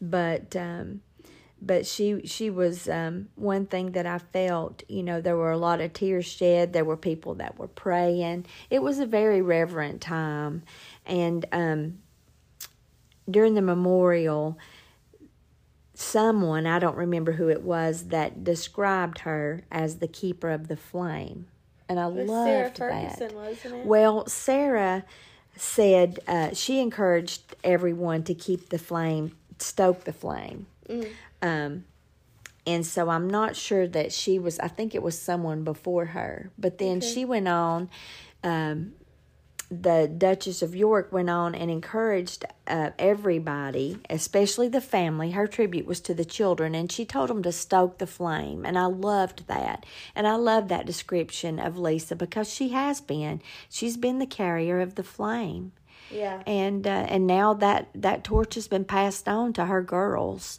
but 0.00 0.56
um 0.56 1.02
but 1.64 1.86
she 1.86 2.26
she 2.26 2.50
was 2.50 2.88
um, 2.88 3.28
one 3.36 3.66
thing 3.66 3.92
that 3.92 4.04
I 4.04 4.18
felt. 4.18 4.82
You 4.88 5.04
know, 5.04 5.20
there 5.20 5.36
were 5.36 5.52
a 5.52 5.56
lot 5.56 5.80
of 5.80 5.92
tears 5.92 6.26
shed. 6.26 6.72
There 6.72 6.84
were 6.84 6.96
people 6.96 7.36
that 7.36 7.56
were 7.56 7.68
praying. 7.68 8.46
It 8.68 8.82
was 8.82 8.98
a 8.98 9.06
very 9.06 9.40
reverent 9.40 10.00
time, 10.00 10.64
and 11.06 11.46
um, 11.52 11.98
during 13.30 13.54
the 13.54 13.62
memorial, 13.62 14.58
someone, 16.12 16.66
I 16.66 16.78
don't 16.78 16.96
remember 16.96 17.32
who 17.32 17.48
it 17.48 17.62
was, 17.62 18.08
that 18.08 18.44
described 18.44 19.20
her 19.20 19.62
as 19.70 19.96
the 19.96 20.06
keeper 20.06 20.50
of 20.50 20.68
the 20.68 20.76
flame. 20.76 21.46
And 21.88 21.98
I 21.98 22.04
loved 22.06 22.48
Sarah 22.48 22.70
Ferguson, 22.70 23.28
that. 23.28 23.34
Wasn't 23.34 23.74
it? 23.74 23.86
Well, 23.86 24.26
Sarah 24.26 25.04
said 25.56 26.20
uh, 26.28 26.50
she 26.52 26.80
encouraged 26.80 27.56
everyone 27.64 28.22
to 28.24 28.34
keep 28.34 28.68
the 28.68 28.78
flame, 28.78 29.32
stoke 29.58 30.04
the 30.04 30.12
flame. 30.12 30.66
Mm. 30.88 31.08
Um, 31.40 31.84
and 32.66 32.86
so 32.86 33.10
I'm 33.10 33.28
not 33.28 33.56
sure 33.56 33.88
that 33.88 34.12
she 34.12 34.38
was, 34.38 34.58
I 34.60 34.68
think 34.68 34.94
it 34.94 35.02
was 35.02 35.18
someone 35.18 35.64
before 35.64 36.06
her. 36.06 36.50
But 36.58 36.78
then 36.78 36.98
okay. 36.98 37.12
she 37.12 37.24
went 37.24 37.48
on. 37.48 37.90
Um, 38.44 38.92
the 39.80 40.06
Duchess 40.06 40.60
of 40.60 40.76
York 40.76 41.10
went 41.12 41.30
on 41.30 41.54
and 41.54 41.70
encouraged 41.70 42.44
uh, 42.66 42.90
everybody, 42.98 43.98
especially 44.10 44.68
the 44.68 44.82
family. 44.82 45.30
Her 45.30 45.46
tribute 45.46 45.86
was 45.86 46.00
to 46.00 46.14
the 46.14 46.26
children, 46.26 46.74
and 46.74 46.92
she 46.92 47.06
told 47.06 47.30
them 47.30 47.42
to 47.42 47.52
stoke 47.52 47.96
the 47.96 48.06
flame. 48.06 48.66
And 48.66 48.78
I 48.78 48.84
loved 48.84 49.46
that. 49.46 49.86
And 50.14 50.28
I 50.28 50.34
love 50.34 50.68
that 50.68 50.84
description 50.84 51.58
of 51.58 51.78
Lisa 51.78 52.14
because 52.14 52.52
she 52.52 52.68
has 52.70 53.00
been. 53.00 53.40
She's 53.70 53.96
been 53.96 54.18
the 54.18 54.26
carrier 54.26 54.80
of 54.80 54.96
the 54.96 55.04
flame. 55.04 55.72
Yeah. 56.10 56.42
And 56.46 56.86
uh, 56.86 57.06
and 57.08 57.26
now 57.26 57.54
that 57.54 57.88
that 57.94 58.24
torch 58.24 58.56
has 58.56 58.68
been 58.68 58.84
passed 58.84 59.26
on 59.26 59.54
to 59.54 59.64
her 59.64 59.82
girls, 59.82 60.58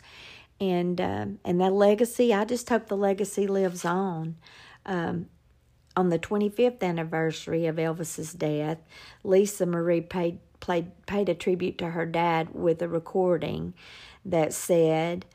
and 0.60 1.00
uh, 1.00 1.26
and 1.46 1.62
that 1.62 1.74
legacy. 1.74 2.34
I 2.34 2.46
just 2.46 2.68
hope 2.70 2.88
the 2.88 2.98
legacy 2.98 3.46
lives 3.46 3.86
on. 3.86 4.38
Um, 4.88 5.28
on 5.96 6.10
the 6.10 6.20
25th 6.20 6.82
anniversary 6.82 7.66
of 7.66 7.76
Elvis's 7.76 8.34
death, 8.34 8.80
Lisa 9.24 9.66
Marie 9.66 10.02
paid, 10.02 10.40
played, 10.60 10.92
paid 11.06 11.30
a 11.30 11.36
tribute 11.36 11.78
to 11.78 11.92
her 11.92 12.06
dad 12.06 12.50
with 12.54 12.82
a 12.82 12.88
recording 12.88 13.74
that 14.26 14.54
said, 14.54 15.26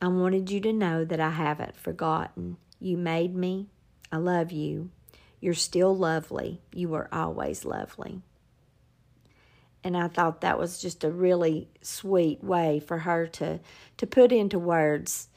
I 0.00 0.08
wanted 0.08 0.50
you 0.50 0.60
to 0.60 0.72
know 0.72 1.04
that 1.04 1.20
I 1.20 1.30
haven't 1.30 1.76
forgotten. 1.76 2.56
You 2.80 2.96
made 2.96 3.34
me. 3.34 3.68
I 4.12 4.18
love 4.18 4.52
you. 4.52 4.90
You're 5.40 5.54
still 5.54 5.96
lovely. 5.96 6.60
You 6.72 6.88
were 6.88 7.08
always 7.12 7.64
lovely. 7.64 8.22
And 9.84 9.96
I 9.96 10.08
thought 10.08 10.40
that 10.40 10.58
was 10.58 10.78
just 10.78 11.04
a 11.04 11.10
really 11.10 11.68
sweet 11.80 12.42
way 12.42 12.80
for 12.80 12.98
her 12.98 13.26
to, 13.28 13.60
to 13.98 14.06
put 14.06 14.32
into 14.32 14.58
words 14.58 15.28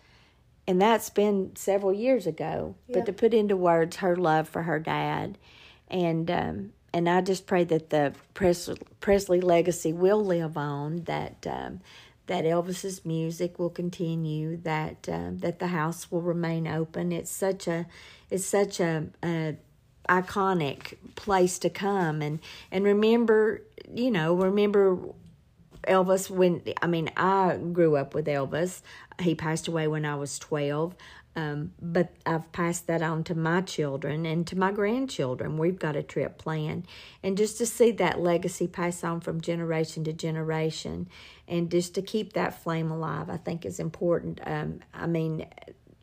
and 0.70 0.80
that's 0.80 1.10
been 1.10 1.56
several 1.56 1.92
years 1.92 2.28
ago. 2.28 2.76
Yeah. 2.88 2.98
But 2.98 3.08
to 3.08 3.14
put 3.14 3.34
into 3.34 3.58
words 3.58 3.98
her 3.98 4.16
love 4.16 4.48
for 4.48 4.62
her 4.62 4.78
dad, 4.78 5.40
and 5.88 6.30
um, 6.30 6.74
and 6.94 7.10
I 7.10 7.22
just 7.22 7.48
pray 7.48 7.64
that 7.64 7.90
the 7.90 8.14
Pres- 8.36 8.70
Presley 9.02 9.42
legacy 9.42 9.92
will 9.92 10.24
live 10.24 10.58
on. 10.58 11.06
That 11.06 11.48
um, 11.50 11.82
that 12.28 12.46
Elvis's 12.46 13.04
music 13.04 13.58
will 13.58 13.72
continue. 13.72 14.58
That 14.58 15.10
uh, 15.10 15.32
that 15.38 15.58
the 15.58 15.68
house 15.68 16.12
will 16.12 16.22
remain 16.22 16.68
open. 16.68 17.12
It's 17.12 17.32
such 17.32 17.68
a 17.68 17.88
it's 18.30 18.46
such 18.46 18.80
a, 18.80 19.08
a 19.24 19.58
iconic 20.08 20.98
place 21.16 21.58
to 21.60 21.72
come 21.72 22.22
and 22.22 22.40
and 22.72 22.84
remember 22.84 23.64
you 23.92 24.12
know 24.12 24.36
remember 24.36 25.00
Elvis 25.88 26.30
when 26.30 26.62
I 26.82 26.88
mean 26.88 27.10
I 27.16 27.58
grew 27.58 27.96
up 27.96 28.14
with 28.14 28.28
Elvis. 28.28 28.82
He 29.20 29.36
passed 29.36 29.68
away 29.68 29.88
when 29.88 30.06
I 30.06 30.16
was 30.16 30.40
12. 30.40 30.96
Um, 31.36 31.74
but 31.82 32.12
I've 32.26 32.52
passed 32.52 32.88
that 32.88 33.02
on 33.02 33.24
to 33.26 33.36
my 33.36 33.62
children 33.62 34.26
and 34.26 34.46
to 34.48 34.58
my 34.58 34.72
grandchildren. 34.72 35.58
We've 35.58 35.80
got 35.80 35.96
a 35.96 36.04
trip 36.04 36.38
planned. 36.38 36.86
And 37.24 37.38
just 37.38 37.58
to 37.60 37.66
see 37.66 37.92
that 37.92 38.20
legacy 38.20 38.68
pass 38.68 39.04
on 39.04 39.22
from 39.22 39.40
generation 39.40 40.04
to 40.06 40.14
generation 40.14 41.08
and 41.48 41.70
just 41.70 41.96
to 41.96 42.02
keep 42.02 42.34
that 42.34 42.62
flame 42.62 42.92
alive, 42.92 43.30
I 43.30 43.38
think 43.38 43.66
is 43.66 43.80
important. 43.80 44.42
Um, 44.44 44.80
I 44.94 45.06
mean, 45.08 45.46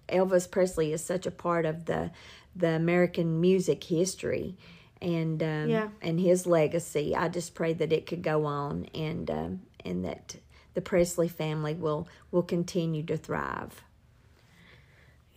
Elvis 0.09 0.51
Presley 0.51 0.93
is 0.93 1.05
such 1.05 1.27
a 1.27 1.31
part 1.31 1.67
of 1.67 1.87
the 1.87 2.11
the 2.55 2.71
American 2.71 3.39
music 3.39 3.85
history 3.85 4.57
and 5.01 5.43
um, 5.43 5.69
yeah. 5.69 5.89
and 6.03 6.21
his 6.21 6.47
legacy. 6.47 7.15
I 7.15 7.29
just 7.29 7.55
pray 7.55 7.73
that 7.75 7.93
it 7.93 8.07
could 8.07 8.23
go 8.23 8.45
on 8.45 8.87
and 8.95 9.31
um, 9.31 9.63
and 9.85 10.05
that 10.05 10.37
the 10.75 10.81
Presley 10.81 11.29
family 11.29 11.75
will 11.75 12.09
will 12.31 12.43
continue 12.43 13.03
to 13.05 13.17
thrive. 13.17 13.83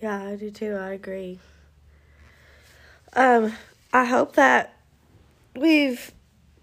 Yeah, 0.01 0.23
I 0.23 0.35
do 0.35 0.49
too. 0.49 0.75
I 0.75 0.91
agree. 0.91 1.39
Um, 3.13 3.53
I 3.91 4.05
hope 4.05 4.35
that 4.35 4.77
we've 5.55 6.11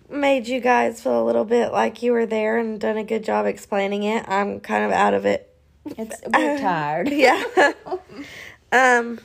made 0.09 0.47
you 0.47 0.61
guys 0.61 1.03
feel 1.03 1.23
a 1.23 1.25
little 1.25 1.45
bit 1.45 1.73
like 1.73 2.03
you 2.03 2.13
were 2.13 2.27
there 2.27 2.59
and 2.59 2.81
done 2.81 2.97
a 2.97 3.05
good 3.05 3.25
job 3.25 3.47
explaining 3.47 4.05
it. 4.05 4.27
I'm 4.29 4.61
kind 4.61 4.85
of 4.85 4.93
out 4.93 5.15
of 5.15 5.27
it. 5.27 5.53
It's 5.85 6.21
we're 6.27 6.59
tired. 6.61 7.11
yeah. 7.11 7.73
um 8.73 9.19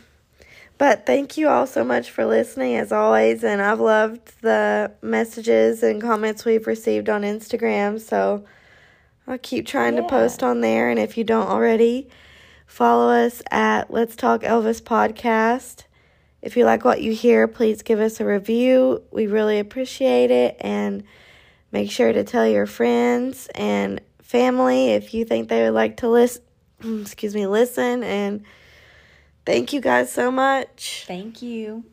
but 0.81 1.05
thank 1.05 1.37
you 1.37 1.47
all 1.47 1.67
so 1.67 1.83
much 1.83 2.09
for 2.09 2.25
listening 2.25 2.75
as 2.75 2.91
always 2.91 3.43
and 3.43 3.61
I've 3.61 3.79
loved 3.79 4.41
the 4.41 4.91
messages 5.03 5.83
and 5.83 6.01
comments 6.01 6.43
we've 6.43 6.65
received 6.65 7.07
on 7.07 7.21
Instagram. 7.21 8.01
So 8.01 8.45
I'll 9.27 9.37
keep 9.37 9.67
trying 9.67 9.93
yeah. 9.93 10.01
to 10.01 10.07
post 10.07 10.41
on 10.41 10.61
there. 10.61 10.89
And 10.89 10.97
if 10.97 11.19
you 11.19 11.23
don't 11.23 11.49
already, 11.49 12.09
follow 12.65 13.13
us 13.13 13.43
at 13.51 13.91
Let's 13.93 14.15
Talk 14.15 14.41
Elvis 14.41 14.81
Podcast 14.81 15.83
If 16.41 16.57
you 16.57 16.65
like 16.65 16.83
what 16.83 17.03
you 17.03 17.13
hear, 17.13 17.47
please 17.47 17.83
give 17.83 17.99
us 17.99 18.19
a 18.19 18.25
review. 18.25 19.03
We 19.11 19.27
really 19.27 19.59
appreciate 19.59 20.31
it. 20.31 20.55
And 20.61 21.03
make 21.71 21.91
sure 21.91 22.11
to 22.11 22.23
tell 22.23 22.47
your 22.47 22.65
friends 22.65 23.47
and 23.53 24.01
family 24.23 24.93
if 24.93 25.13
you 25.13 25.25
think 25.25 25.47
they 25.47 25.61
would 25.61 25.75
like 25.75 25.97
to 25.97 26.09
listen. 26.09 26.41
Excuse 27.01 27.35
me, 27.35 27.45
listen. 27.45 28.03
And 28.03 28.43
thank 29.45 29.73
you 29.73 29.81
guys 29.81 30.11
so 30.11 30.31
much. 30.31 31.05
Thank 31.07 31.41
you. 31.41 31.83